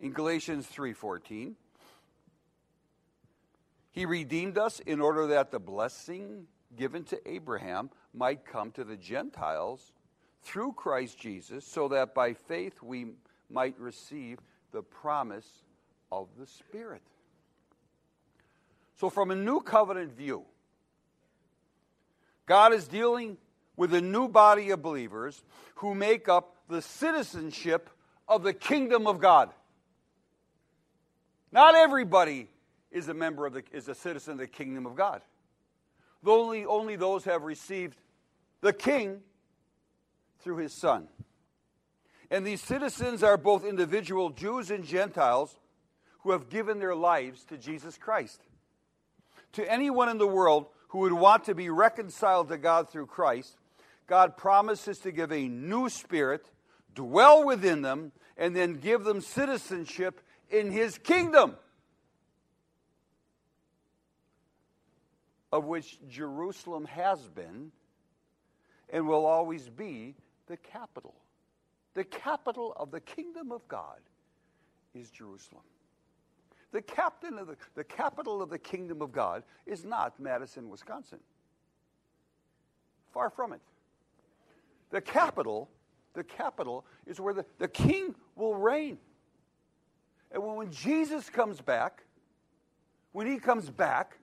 in 0.00 0.12
Galatians 0.12 0.66
3:14, 0.66 1.56
he 3.90 4.04
redeemed 4.04 4.58
us 4.58 4.80
in 4.80 5.00
order 5.00 5.26
that 5.28 5.50
the 5.50 5.58
blessing 5.58 6.46
given 6.76 7.04
to 7.04 7.28
Abraham 7.28 7.90
might 8.12 8.44
come 8.44 8.70
to 8.72 8.84
the 8.84 8.96
Gentiles 8.96 9.92
through 10.42 10.72
Christ 10.72 11.18
Jesus, 11.18 11.66
so 11.66 11.88
that 11.88 12.14
by 12.14 12.34
faith 12.34 12.82
we 12.82 13.06
might 13.50 13.78
receive 13.78 14.38
the 14.72 14.82
promise 14.82 15.48
of 16.12 16.28
the 16.38 16.46
Spirit. 16.46 17.02
So, 18.96 19.10
from 19.10 19.30
a 19.30 19.36
new 19.36 19.60
covenant 19.60 20.12
view, 20.12 20.44
God 22.46 22.72
is 22.72 22.86
dealing 22.86 23.38
with 23.76 23.92
a 23.94 24.00
new 24.00 24.28
body 24.28 24.70
of 24.70 24.82
believers 24.82 25.42
who 25.76 25.94
make 25.94 26.28
up 26.28 26.56
the 26.68 26.82
citizenship 26.82 27.90
of 28.28 28.42
the 28.42 28.52
kingdom 28.52 29.06
of 29.06 29.20
God. 29.20 29.50
Not 31.50 31.74
everybody 31.74 32.48
is 32.90 33.08
a 33.08 33.14
member 33.14 33.46
of 33.46 33.54
the, 33.54 33.64
is 33.72 33.88
a 33.88 33.94
citizen 33.94 34.32
of 34.32 34.38
the 34.38 34.46
kingdom 34.46 34.86
of 34.86 34.94
God. 34.94 35.22
Only, 36.26 36.64
only 36.64 36.96
those 36.96 37.24
have 37.24 37.42
received 37.42 37.96
the 38.60 38.72
king 38.72 39.20
through 40.40 40.58
his 40.58 40.72
son. 40.72 41.08
And 42.30 42.46
these 42.46 42.62
citizens 42.62 43.22
are 43.22 43.36
both 43.36 43.64
individual 43.64 44.30
Jews 44.30 44.70
and 44.70 44.84
Gentiles 44.84 45.56
who 46.20 46.32
have 46.32 46.48
given 46.48 46.78
their 46.78 46.94
lives 46.94 47.44
to 47.44 47.58
Jesus 47.58 47.98
Christ. 47.98 48.40
To 49.52 49.70
anyone 49.70 50.08
in 50.08 50.18
the 50.18 50.26
world 50.26 50.66
who 50.88 51.00
would 51.00 51.12
want 51.12 51.44
to 51.44 51.54
be 51.54 51.70
reconciled 51.70 52.48
to 52.48 52.58
God 52.58 52.88
through 52.88 53.06
Christ, 53.06 53.56
God 54.06 54.36
promises 54.36 54.98
to 55.00 55.12
give 55.12 55.32
a 55.32 55.48
new 55.48 55.88
spirit, 55.88 56.50
dwell 56.94 57.44
within 57.44 57.82
them, 57.82 58.12
and 58.36 58.54
then 58.56 58.74
give 58.74 59.04
them 59.04 59.20
citizenship 59.20 60.20
in 60.50 60.70
his 60.70 60.98
kingdom. 60.98 61.56
Of 65.54 65.66
which 65.66 66.00
Jerusalem 66.08 66.84
has 66.84 67.28
been 67.28 67.70
and 68.92 69.06
will 69.06 69.24
always 69.24 69.68
be 69.68 70.16
the 70.48 70.56
capital. 70.56 71.14
The 71.94 72.02
capital 72.02 72.72
of 72.76 72.90
the 72.90 72.98
kingdom 72.98 73.52
of 73.52 73.66
God 73.68 74.00
is 74.96 75.12
Jerusalem. 75.12 75.62
The 76.72 76.82
captain 76.82 77.38
of 77.38 77.46
the, 77.46 77.56
the 77.76 77.84
capital 77.84 78.42
of 78.42 78.50
the 78.50 78.58
kingdom 78.58 79.00
of 79.00 79.12
God 79.12 79.44
is 79.64 79.84
not 79.84 80.18
Madison, 80.18 80.68
Wisconsin. 80.68 81.20
Far 83.12 83.30
from 83.30 83.52
it. 83.52 83.60
The 84.90 85.00
capital, 85.00 85.70
the 86.14 86.24
capital 86.24 86.84
is 87.06 87.20
where 87.20 87.32
the, 87.32 87.44
the 87.58 87.68
king 87.68 88.16
will 88.34 88.56
reign. 88.56 88.98
And 90.32 90.42
when, 90.42 90.56
when 90.56 90.72
Jesus 90.72 91.30
comes 91.30 91.60
back, 91.60 92.02
when 93.12 93.28
he 93.28 93.38
comes 93.38 93.70
back, 93.70 94.18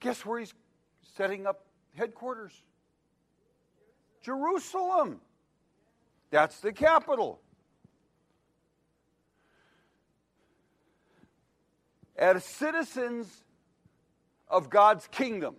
Guess 0.00 0.24
where 0.24 0.40
he's 0.40 0.54
setting 1.16 1.46
up 1.46 1.64
headquarters? 1.94 2.52
Jerusalem. 4.22 5.20
That's 6.30 6.60
the 6.60 6.72
capital. 6.72 7.40
As 12.16 12.44
citizens 12.44 13.44
of 14.48 14.70
God's 14.70 15.06
kingdom, 15.08 15.56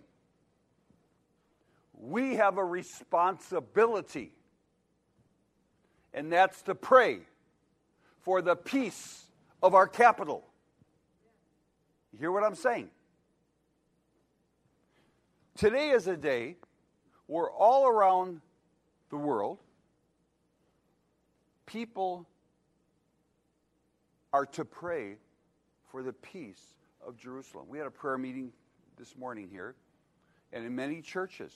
we 1.94 2.36
have 2.36 2.58
a 2.58 2.64
responsibility, 2.64 4.32
and 6.14 6.32
that's 6.32 6.62
to 6.62 6.74
pray 6.74 7.20
for 8.20 8.42
the 8.42 8.56
peace 8.56 9.24
of 9.62 9.74
our 9.74 9.86
capital, 9.86 10.44
You 12.12 12.18
hear 12.18 12.32
what 12.32 12.44
I'm 12.44 12.54
saying? 12.54 12.90
Today 15.60 15.90
is 15.90 16.06
a 16.06 16.16
day 16.16 16.56
where 17.26 17.50
all 17.50 17.86
around 17.86 18.40
the 19.10 19.18
world, 19.18 19.58
people 21.66 22.26
are 24.32 24.46
to 24.46 24.64
pray 24.64 25.18
for 25.92 26.02
the 26.02 26.14
peace 26.14 26.62
of 27.06 27.18
Jerusalem. 27.18 27.66
We 27.68 27.76
had 27.76 27.86
a 27.86 27.90
prayer 27.90 28.16
meeting 28.16 28.52
this 28.98 29.14
morning 29.18 29.50
here, 29.52 29.74
and 30.50 30.64
in 30.64 30.74
many 30.74 31.02
churches 31.02 31.52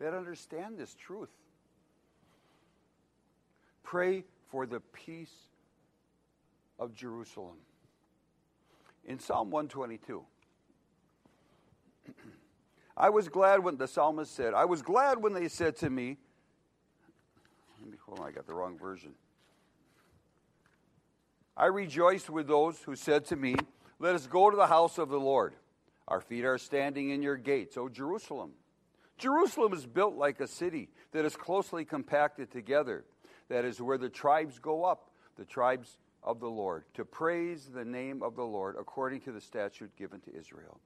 that 0.00 0.14
understand 0.14 0.76
this 0.76 0.96
truth. 0.96 1.30
Pray 3.84 4.24
for 4.50 4.66
the 4.66 4.80
peace 4.80 5.46
of 6.80 6.92
Jerusalem. 6.92 7.58
In 9.04 9.20
Psalm 9.20 9.52
122, 9.52 10.24
I 12.98 13.10
was 13.10 13.28
glad 13.28 13.62
when 13.62 13.76
the 13.76 13.86
psalmist 13.86 14.34
said, 14.34 14.54
I 14.54 14.64
was 14.64 14.82
glad 14.82 15.22
when 15.22 15.32
they 15.32 15.46
said 15.46 15.76
to 15.76 15.88
me, 15.88 16.18
let 17.80 17.88
me, 17.88 17.96
hold 18.04 18.18
on, 18.18 18.26
I 18.26 18.32
got 18.32 18.46
the 18.46 18.54
wrong 18.54 18.76
version. 18.76 19.12
I 21.56 21.66
rejoiced 21.66 22.28
with 22.28 22.48
those 22.48 22.78
who 22.80 22.96
said 22.96 23.24
to 23.26 23.36
me, 23.36 23.54
Let 24.00 24.14
us 24.14 24.26
go 24.26 24.50
to 24.50 24.56
the 24.56 24.66
house 24.66 24.98
of 24.98 25.08
the 25.08 25.18
Lord. 25.18 25.54
Our 26.06 26.20
feet 26.20 26.44
are 26.44 26.58
standing 26.58 27.10
in 27.10 27.22
your 27.22 27.36
gates, 27.36 27.76
O 27.76 27.88
Jerusalem. 27.88 28.52
Jerusalem 29.16 29.72
is 29.72 29.86
built 29.86 30.14
like 30.14 30.40
a 30.40 30.46
city 30.46 30.88
that 31.12 31.24
is 31.24 31.36
closely 31.36 31.84
compacted 31.84 32.50
together. 32.50 33.04
That 33.48 33.64
is 33.64 33.80
where 33.80 33.98
the 33.98 34.08
tribes 34.08 34.58
go 34.58 34.84
up, 34.84 35.10
the 35.36 35.44
tribes 35.44 35.98
of 36.22 36.40
the 36.40 36.50
Lord, 36.50 36.84
to 36.94 37.04
praise 37.04 37.70
the 37.72 37.84
name 37.84 38.22
of 38.22 38.36
the 38.36 38.44
Lord 38.44 38.76
according 38.78 39.20
to 39.22 39.32
the 39.32 39.40
statute 39.40 39.94
given 39.96 40.20
to 40.20 40.36
Israel. 40.36 40.80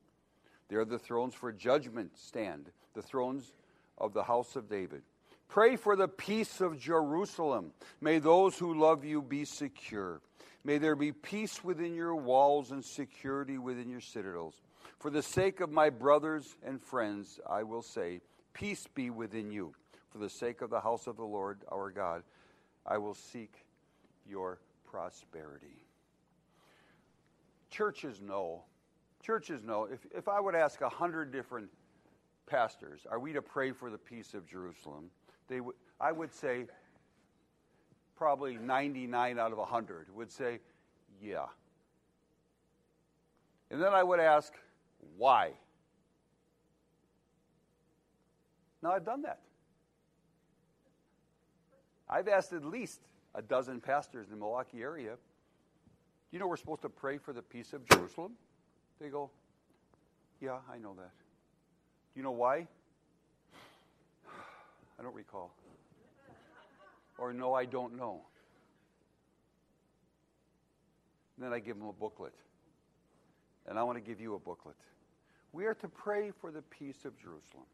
There 0.72 0.86
the 0.86 0.98
thrones 0.98 1.34
for 1.34 1.52
judgment 1.52 2.16
stand, 2.16 2.70
the 2.94 3.02
thrones 3.02 3.52
of 3.98 4.14
the 4.14 4.22
house 4.22 4.56
of 4.56 4.70
David. 4.70 5.02
Pray 5.46 5.76
for 5.76 5.96
the 5.96 6.08
peace 6.08 6.62
of 6.62 6.78
Jerusalem. 6.78 7.72
May 8.00 8.20
those 8.20 8.56
who 8.56 8.80
love 8.80 9.04
you 9.04 9.20
be 9.20 9.44
secure. 9.44 10.22
May 10.64 10.78
there 10.78 10.96
be 10.96 11.12
peace 11.12 11.62
within 11.62 11.94
your 11.94 12.14
walls 12.14 12.70
and 12.70 12.82
security 12.82 13.58
within 13.58 13.90
your 13.90 14.00
citadels. 14.00 14.62
For 14.98 15.10
the 15.10 15.20
sake 15.20 15.60
of 15.60 15.70
my 15.70 15.90
brothers 15.90 16.56
and 16.64 16.80
friends, 16.80 17.38
I 17.46 17.64
will 17.64 17.82
say, 17.82 18.22
Peace 18.54 18.86
be 18.94 19.10
within 19.10 19.50
you. 19.50 19.74
For 20.08 20.16
the 20.16 20.30
sake 20.30 20.62
of 20.62 20.70
the 20.70 20.80
house 20.80 21.06
of 21.06 21.18
the 21.18 21.22
Lord 21.22 21.58
our 21.70 21.90
God, 21.90 22.22
I 22.86 22.96
will 22.96 23.12
seek 23.12 23.66
your 24.26 24.58
prosperity. 24.90 25.84
Churches 27.68 28.22
know, 28.22 28.62
churches 29.22 29.62
know, 29.62 29.84
if, 29.84 30.00
if 30.14 30.28
I 30.28 30.40
would 30.40 30.54
ask 30.54 30.80
a 30.80 30.88
hundred 30.88 31.32
different 31.32 31.68
pastors, 32.46 33.06
are 33.10 33.18
we 33.18 33.32
to 33.32 33.42
pray 33.42 33.72
for 33.72 33.90
the 33.90 33.98
peace 33.98 34.34
of 34.34 34.46
Jerusalem? 34.46 35.10
They 35.48 35.58
w- 35.58 35.76
I 36.00 36.12
would 36.12 36.32
say 36.32 36.66
probably 38.16 38.56
99 38.56 39.38
out 39.38 39.52
of 39.52 39.58
100 39.58 40.14
would 40.14 40.30
say, 40.30 40.60
yeah. 41.22 41.46
And 43.70 43.82
then 43.82 43.92
I 43.92 44.02
would 44.02 44.20
ask, 44.20 44.52
why? 45.16 45.52
Now, 48.82 48.92
I've 48.92 49.04
done 49.04 49.22
that. 49.22 49.40
I've 52.08 52.28
asked 52.28 52.52
at 52.52 52.64
least 52.64 53.00
a 53.34 53.40
dozen 53.40 53.80
pastors 53.80 54.26
in 54.26 54.32
the 54.32 54.38
Milwaukee 54.38 54.82
area, 54.82 55.16
you 56.30 56.38
know 56.38 56.46
we're 56.46 56.56
supposed 56.56 56.82
to 56.82 56.88
pray 56.88 57.18
for 57.18 57.32
the 57.32 57.42
peace 57.42 57.72
of 57.72 57.86
Jerusalem? 57.88 58.32
They 59.02 59.08
go, 59.08 59.30
yeah, 60.40 60.58
I 60.72 60.78
know 60.78 60.94
that. 60.94 61.10
Do 62.14 62.20
you 62.20 62.22
know 62.22 62.30
why? 62.30 62.68
I 64.98 65.02
don't 65.02 65.14
recall. 65.14 65.52
Or 67.18 67.32
no, 67.32 67.52
I 67.52 67.64
don't 67.64 67.96
know. 67.96 68.20
And 71.36 71.44
then 71.44 71.52
I 71.52 71.58
give 71.58 71.76
them 71.76 71.88
a 71.88 71.92
booklet. 71.92 72.34
And 73.66 73.76
I 73.76 73.82
want 73.82 73.98
to 73.98 74.02
give 74.02 74.20
you 74.20 74.36
a 74.36 74.38
booklet. 74.38 74.76
We 75.52 75.66
are 75.66 75.74
to 75.74 75.88
pray 75.88 76.30
for 76.40 76.52
the 76.52 76.62
peace 76.62 77.04
of 77.04 77.18
Jerusalem. 77.18 77.66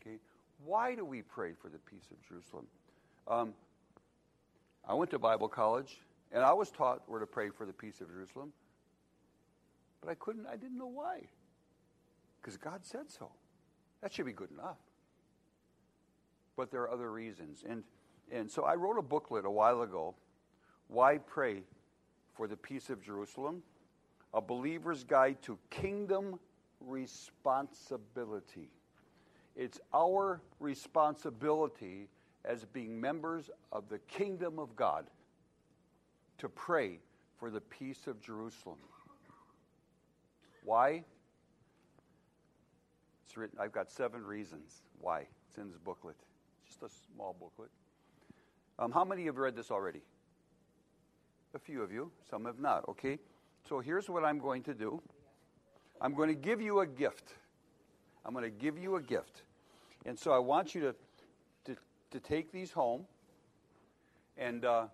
Okay? 0.00 0.16
Why 0.64 0.94
do 0.94 1.04
we 1.04 1.20
pray 1.20 1.52
for 1.60 1.68
the 1.68 1.78
peace 1.78 2.08
of 2.10 2.16
Jerusalem? 2.26 2.66
Um, 3.28 3.52
I 4.88 4.94
went 4.94 5.10
to 5.10 5.18
Bible 5.18 5.48
college, 5.48 5.98
and 6.32 6.42
I 6.42 6.54
was 6.54 6.70
taught 6.70 7.02
we're 7.06 7.20
to 7.20 7.26
pray 7.26 7.50
for 7.50 7.66
the 7.66 7.72
peace 7.74 8.00
of 8.00 8.08
Jerusalem. 8.08 8.52
But 10.04 10.10
I 10.10 10.14
couldn't, 10.16 10.46
I 10.46 10.56
didn't 10.56 10.76
know 10.76 10.86
why. 10.86 11.20
Because 12.40 12.56
God 12.56 12.84
said 12.84 13.10
so. 13.10 13.30
That 14.02 14.12
should 14.12 14.26
be 14.26 14.32
good 14.32 14.50
enough. 14.50 14.76
But 16.56 16.70
there 16.70 16.82
are 16.82 16.90
other 16.90 17.10
reasons. 17.10 17.64
And, 17.66 17.82
and 18.30 18.50
so 18.50 18.64
I 18.64 18.74
wrote 18.74 18.98
a 18.98 19.02
booklet 19.02 19.44
a 19.46 19.50
while 19.50 19.82
ago 19.82 20.14
Why 20.88 21.18
Pray 21.18 21.62
for 22.34 22.46
the 22.46 22.56
Peace 22.56 22.90
of 22.90 23.02
Jerusalem? 23.02 23.62
A 24.34 24.40
Believer's 24.40 25.04
Guide 25.04 25.40
to 25.42 25.58
Kingdom 25.70 26.38
Responsibility. 26.80 28.68
It's 29.56 29.80
our 29.94 30.42
responsibility 30.58 32.08
as 32.44 32.64
being 32.66 33.00
members 33.00 33.48
of 33.72 33.88
the 33.88 34.00
kingdom 34.00 34.58
of 34.58 34.76
God 34.76 35.06
to 36.38 36.48
pray 36.48 36.98
for 37.38 37.50
the 37.50 37.60
peace 37.60 38.06
of 38.06 38.20
Jerusalem. 38.20 38.78
Why? 40.64 41.04
It's 43.24 43.36
written, 43.36 43.58
I've 43.60 43.72
got 43.72 43.90
seven 43.90 44.24
reasons 44.24 44.82
why. 45.00 45.26
It's 45.48 45.58
in 45.58 45.68
this 45.68 45.78
booklet. 45.78 46.16
it's 46.66 46.76
Just 46.76 46.82
a 46.82 47.14
small 47.14 47.36
booklet. 47.38 47.70
Um, 48.78 48.90
how 48.90 49.04
many 49.04 49.24
have 49.26 49.36
read 49.36 49.54
this 49.54 49.70
already? 49.70 50.02
A 51.54 51.58
few 51.58 51.82
of 51.82 51.92
you. 51.92 52.10
Some 52.28 52.46
have 52.46 52.58
not, 52.58 52.88
okay? 52.88 53.18
So 53.68 53.78
here's 53.78 54.08
what 54.08 54.24
I'm 54.24 54.38
going 54.38 54.62
to 54.64 54.74
do 54.74 55.00
I'm 56.00 56.14
going 56.14 56.28
to 56.28 56.34
give 56.34 56.60
you 56.60 56.80
a 56.80 56.86
gift. 56.86 57.34
I'm 58.24 58.32
going 58.32 58.44
to 58.44 58.50
give 58.50 58.78
you 58.78 58.96
a 58.96 59.02
gift. 59.02 59.42
And 60.06 60.18
so 60.18 60.32
I 60.32 60.38
want 60.38 60.74
you 60.74 60.80
to, 60.80 60.94
to, 61.66 61.76
to 62.10 62.20
take 62.20 62.52
these 62.52 62.72
home. 62.72 63.04
And, 64.36 64.64
uh, 64.64 64.86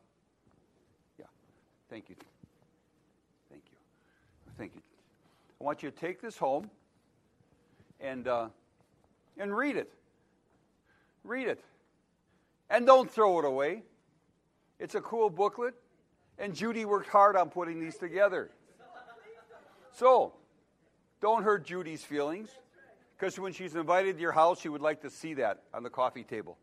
yeah, 1.19 1.27
thank 1.89 2.11
you. 2.11 2.17
Thank 3.49 3.63
you. 3.71 3.77
Thank 4.59 4.75
you. 4.75 4.90
I 5.61 5.65
want 5.65 5.83
you 5.83 5.91
to 5.91 5.97
take 5.97 6.23
this 6.23 6.39
home 6.39 6.71
and, 8.01 8.27
uh, 8.27 8.49
and 9.37 9.55
read 9.55 9.77
it. 9.77 9.93
Read 11.23 11.49
it. 11.49 11.63
And 12.71 12.87
don't 12.87 13.11
throw 13.11 13.39
it 13.41 13.45
away. 13.45 13.83
It's 14.79 14.95
a 14.95 15.03
cool 15.03 15.29
booklet, 15.29 15.75
and 16.39 16.55
Judy 16.55 16.87
worked 16.87 17.11
hard 17.11 17.37
on 17.37 17.51
putting 17.51 17.79
these 17.79 17.99
together. 17.99 18.51
So, 19.93 20.33
don't 21.21 21.43
hurt 21.43 21.67
Judy's 21.67 22.03
feelings, 22.03 22.49
because 23.19 23.39
when 23.39 23.53
she's 23.53 23.75
invited 23.75 24.17
to 24.17 24.23
your 24.23 24.33
house, 24.33 24.61
she 24.61 24.71
would 24.71 24.81
like 24.81 25.03
to 25.03 25.11
see 25.11 25.35
that 25.35 25.65
on 25.75 25.83
the 25.83 25.91
coffee 25.91 26.25
table. 26.25 26.57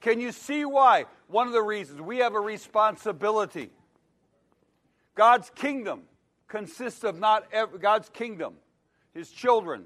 Can 0.00 0.20
you 0.20 0.32
see 0.32 0.66
why? 0.66 1.06
One 1.28 1.46
of 1.46 1.54
the 1.54 1.62
reasons 1.62 2.02
we 2.02 2.18
have 2.18 2.34
a 2.34 2.40
responsibility. 2.40 3.70
God's 5.14 5.50
kingdom 5.54 6.02
consists 6.50 7.04
of 7.04 7.18
not 7.18 7.46
ev- 7.52 7.80
God's 7.80 8.10
kingdom. 8.10 8.54
His 9.14 9.30
children 9.30 9.84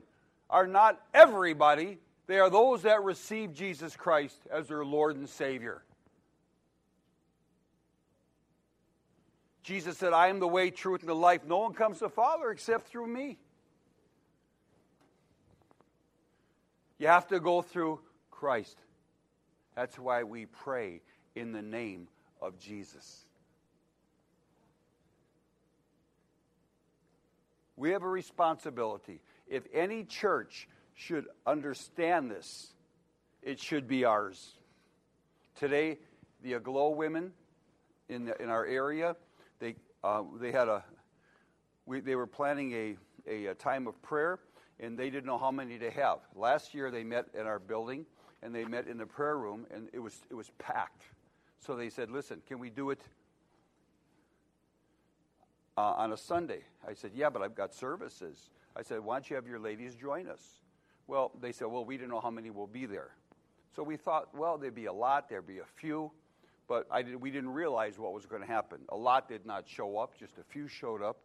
are 0.50 0.66
not 0.66 1.00
everybody, 1.14 1.98
they 2.27 2.38
are 2.38 2.50
those 2.50 2.83
that 2.83 3.05
receive 3.05 3.55
Jesus 3.55 3.94
Christ 3.96 4.38
as 4.50 4.68
their 4.68 4.85
Lord 4.85 5.16
and 5.16 5.29
Savior. 5.29 5.83
Jesus 9.62 9.96
said, 9.96 10.12
I 10.12 10.29
am 10.29 10.40
the 10.40 10.48
way, 10.48 10.70
truth, 10.70 11.00
and 11.00 11.09
the 11.09 11.14
life. 11.14 11.42
No 11.46 11.59
one 11.59 11.72
comes 11.72 11.98
to 11.98 12.05
the 12.05 12.11
Father 12.11 12.50
except 12.50 12.88
through 12.88 13.07
me. 13.07 13.38
You 16.98 17.06
have 17.06 17.27
to 17.29 17.40
go 17.40 17.62
through 17.62 18.00
Christ. 18.31 18.79
That's 19.75 19.98
why 19.98 20.23
we 20.23 20.46
pray 20.46 21.00
in 21.35 21.52
the 21.52 21.62
name 21.62 22.08
of 22.40 22.58
Jesus. 22.58 23.23
We 27.77 27.90
have 27.90 28.02
a 28.02 28.08
responsibility. 28.08 29.20
If 29.48 29.64
any 29.72 30.04
church 30.04 30.68
should 30.94 31.27
understand 31.46 32.31
this, 32.31 32.72
it 33.42 33.58
should 33.58 33.88
be 33.88 34.04
ours. 34.04 34.54
Today, 35.56 35.98
the 36.42 36.54
Aglow 36.54 36.90
women 36.90 37.33
in, 38.08 38.27
the, 38.27 38.40
in 38.40 38.48
our 38.48 38.64
area, 38.64 39.16
they, 39.58 39.75
uh, 40.02 40.22
they 40.40 40.52
had 40.52 40.68
a, 40.68 40.85
we, 41.87 42.00
they 42.00 42.14
were 42.14 42.27
planning 42.27 42.72
a, 42.72 42.96
a, 43.29 43.46
a 43.46 43.54
time 43.54 43.87
of 43.87 44.00
prayer, 44.02 44.38
and 44.81 44.98
they 44.98 45.10
didn't 45.10 45.27
know 45.27 45.38
how 45.38 45.50
many 45.50 45.79
to 45.79 45.90
have. 45.90 46.18
Last 46.35 46.75
year, 46.75 46.90
they 46.90 47.04
met 47.04 47.27
in 47.38 47.46
our 47.46 47.58
building, 47.58 48.06
and 48.42 48.54
they 48.54 48.64
met 48.64 48.87
in 48.87 48.98
the 48.98 49.06
prayer 49.06 49.37
room, 49.37 49.66
and 49.70 49.88
it 49.92 49.98
was, 49.98 50.20
it 50.31 50.35
was 50.35 50.50
packed. 50.58 51.02
So 51.58 51.75
they 51.75 51.90
said, 51.90 52.10
listen, 52.10 52.42
can 52.46 52.58
we 52.58 52.70
do 52.70 52.90
it 52.90 53.00
uh, 55.77 55.81
on 55.81 56.12
a 56.12 56.16
Sunday. 56.16 56.60
I 56.87 56.94
said, 56.94 57.12
Yeah, 57.14 57.31
but 57.31 57.42
I've 57.42 57.54
got 57.54 57.75
services. 57.75 58.50
I 58.77 58.83
said, 58.83 59.00
Why 59.00 59.16
don't 59.16 59.31
you 59.31 59.37
have 59.37 59.46
your 59.46 59.58
ladies 59.58 59.94
join 59.94 60.29
us? 60.29 60.42
Well, 61.06 61.33
they 61.40 61.52
said, 61.52 61.66
Well, 61.66 61.85
we 61.85 61.96
didn't 61.96 62.10
know 62.10 62.20
how 62.20 62.31
many 62.31 62.50
will 62.50 62.66
be 62.66 62.87
there. 62.87 63.10
So 63.75 63.83
we 63.83 63.96
thought, 63.96 64.29
well, 64.35 64.56
there'd 64.56 64.75
be 64.75 64.87
a 64.87 64.92
lot, 64.92 65.29
there'd 65.29 65.46
be 65.46 65.58
a 65.58 65.66
few, 65.77 66.12
but 66.68 66.87
did, 67.04 67.20
we 67.20 67.31
didn't 67.31 67.50
realize 67.50 67.98
what 67.98 68.12
was 68.12 68.25
going 68.25 68.40
to 68.40 68.46
happen. 68.46 68.79
A 68.90 68.96
lot 68.96 69.29
did 69.29 69.44
not 69.44 69.68
show 69.68 69.98
up, 69.98 70.16
just 70.16 70.38
a 70.38 70.44
few 70.44 70.68
showed 70.68 71.02
up, 71.02 71.18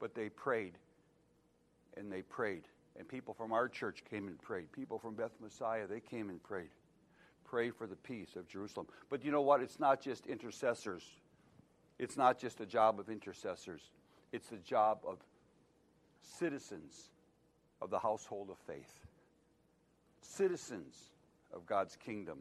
but 0.00 0.14
they 0.14 0.28
prayed 0.28 0.76
and 1.96 2.10
they 2.10 2.22
prayed. 2.22 2.64
And 2.98 3.08
people 3.08 3.32
from 3.32 3.52
our 3.52 3.68
church 3.68 4.02
came 4.08 4.26
and 4.26 4.40
prayed. 4.40 4.72
People 4.72 4.98
from 4.98 5.14
Beth 5.14 5.32
Messiah, 5.40 5.86
they 5.86 6.00
came 6.00 6.30
and 6.30 6.42
prayed. 6.42 6.70
Pray 7.44 7.70
for 7.70 7.86
the 7.86 7.96
peace 7.96 8.36
of 8.36 8.48
Jerusalem. 8.48 8.86
But 9.08 9.24
you 9.24 9.30
know 9.30 9.42
what? 9.42 9.60
It's 9.60 9.78
not 9.78 10.00
just 10.00 10.26
intercessors. 10.26 11.04
It's 11.98 12.16
not 12.16 12.38
just 12.38 12.60
a 12.60 12.66
job 12.66 12.98
of 12.98 13.08
intercessors. 13.08 13.82
It's 14.32 14.48
the 14.48 14.56
job 14.58 14.98
of 15.06 15.18
citizens 16.20 17.10
of 17.80 17.90
the 17.90 17.98
household 17.98 18.50
of 18.50 18.58
faith. 18.66 19.06
Citizens 20.20 20.94
of 21.52 21.66
God's 21.66 21.96
kingdom 21.96 22.38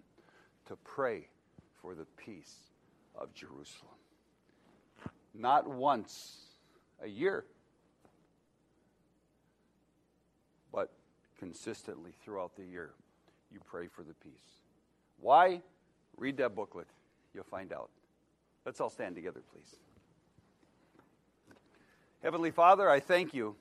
to 0.66 0.76
pray 0.78 1.28
for 1.82 1.94
the 1.94 2.06
peace 2.18 2.72
of 3.16 3.34
Jerusalem. 3.34 3.94
Not 5.34 5.68
once 5.68 6.38
a 7.02 7.08
year, 7.08 7.46
but 10.72 10.92
consistently 11.38 12.12
throughout 12.24 12.56
the 12.56 12.64
year, 12.64 12.92
you 13.52 13.60
pray 13.66 13.88
for 13.88 14.04
the 14.04 14.14
peace. 14.16 14.62
Why? 15.20 15.62
Read 16.18 16.38
that 16.38 16.56
booklet. 16.56 16.88
You'll 17.34 17.44
find 17.44 17.74
out. 17.74 17.90
Let's 18.66 18.80
all 18.80 18.90
stand 18.90 19.16
together, 19.16 19.42
please. 19.52 19.76
Heavenly 22.22 22.52
Father, 22.52 22.90
I 22.90 23.00
thank 23.00 23.34
you 23.34 23.56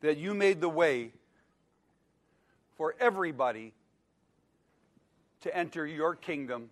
that 0.00 0.18
you 0.18 0.34
made 0.34 0.60
the 0.60 0.68
way 0.68 1.12
for 2.76 2.94
everybody 3.00 3.72
to 5.40 5.56
enter 5.56 5.86
your 5.86 6.14
kingdom, 6.14 6.70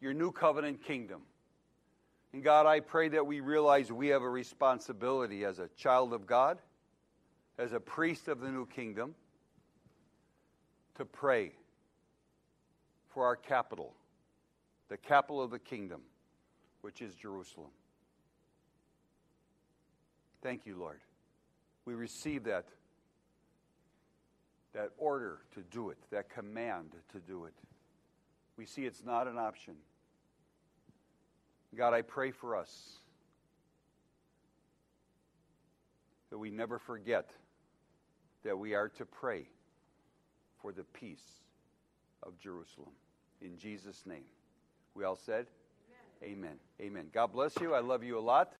your 0.00 0.12
new 0.12 0.32
covenant 0.32 0.82
kingdom. 0.82 1.22
And 2.32 2.42
God, 2.42 2.66
I 2.66 2.80
pray 2.80 3.08
that 3.08 3.26
we 3.26 3.40
realize 3.40 3.92
we 3.92 4.08
have 4.08 4.22
a 4.22 4.28
responsibility 4.28 5.44
as 5.44 5.58
a 5.58 5.68
child 5.76 6.12
of 6.12 6.26
God, 6.26 6.58
as 7.58 7.72
a 7.72 7.80
priest 7.80 8.28
of 8.28 8.40
the 8.40 8.48
new 8.48 8.66
kingdom, 8.66 9.14
to 10.96 11.04
pray 11.04 11.52
for 13.08 13.24
our 13.24 13.36
capital, 13.36 13.94
the 14.90 14.98
capital 14.98 15.40
of 15.40 15.50
the 15.50 15.58
kingdom, 15.58 16.02
which 16.82 17.00
is 17.00 17.14
Jerusalem. 17.14 17.70
Thank 20.42 20.66
you, 20.66 20.76
Lord. 20.78 21.00
We 21.86 21.94
receive 21.94 22.44
that 22.44 22.66
that 24.72 24.90
order 24.98 25.38
to 25.54 25.62
do 25.62 25.90
it, 25.90 25.98
that 26.10 26.30
command 26.30 26.90
to 27.12 27.18
do 27.18 27.44
it. 27.44 27.54
We 28.56 28.66
see 28.66 28.84
it's 28.84 29.04
not 29.04 29.26
an 29.26 29.36
option. 29.36 29.74
God, 31.76 31.92
I 31.92 32.02
pray 32.02 32.30
for 32.30 32.56
us 32.56 32.98
that 36.30 36.38
we 36.38 36.50
never 36.50 36.78
forget 36.78 37.30
that 38.44 38.56
we 38.56 38.74
are 38.74 38.88
to 38.90 39.04
pray 39.04 39.48
for 40.62 40.72
the 40.72 40.84
peace 40.84 41.42
of 42.22 42.38
Jerusalem. 42.38 42.92
In 43.40 43.58
Jesus' 43.58 44.04
name. 44.06 44.24
We 44.94 45.04
all 45.04 45.16
said, 45.16 45.46
Amen. 46.22 46.38
Amen. 46.38 46.58
Amen. 46.80 47.06
God 47.12 47.32
bless 47.32 47.54
you. 47.60 47.74
I 47.74 47.80
love 47.80 48.02
you 48.02 48.18
a 48.18 48.20
lot. 48.20 48.52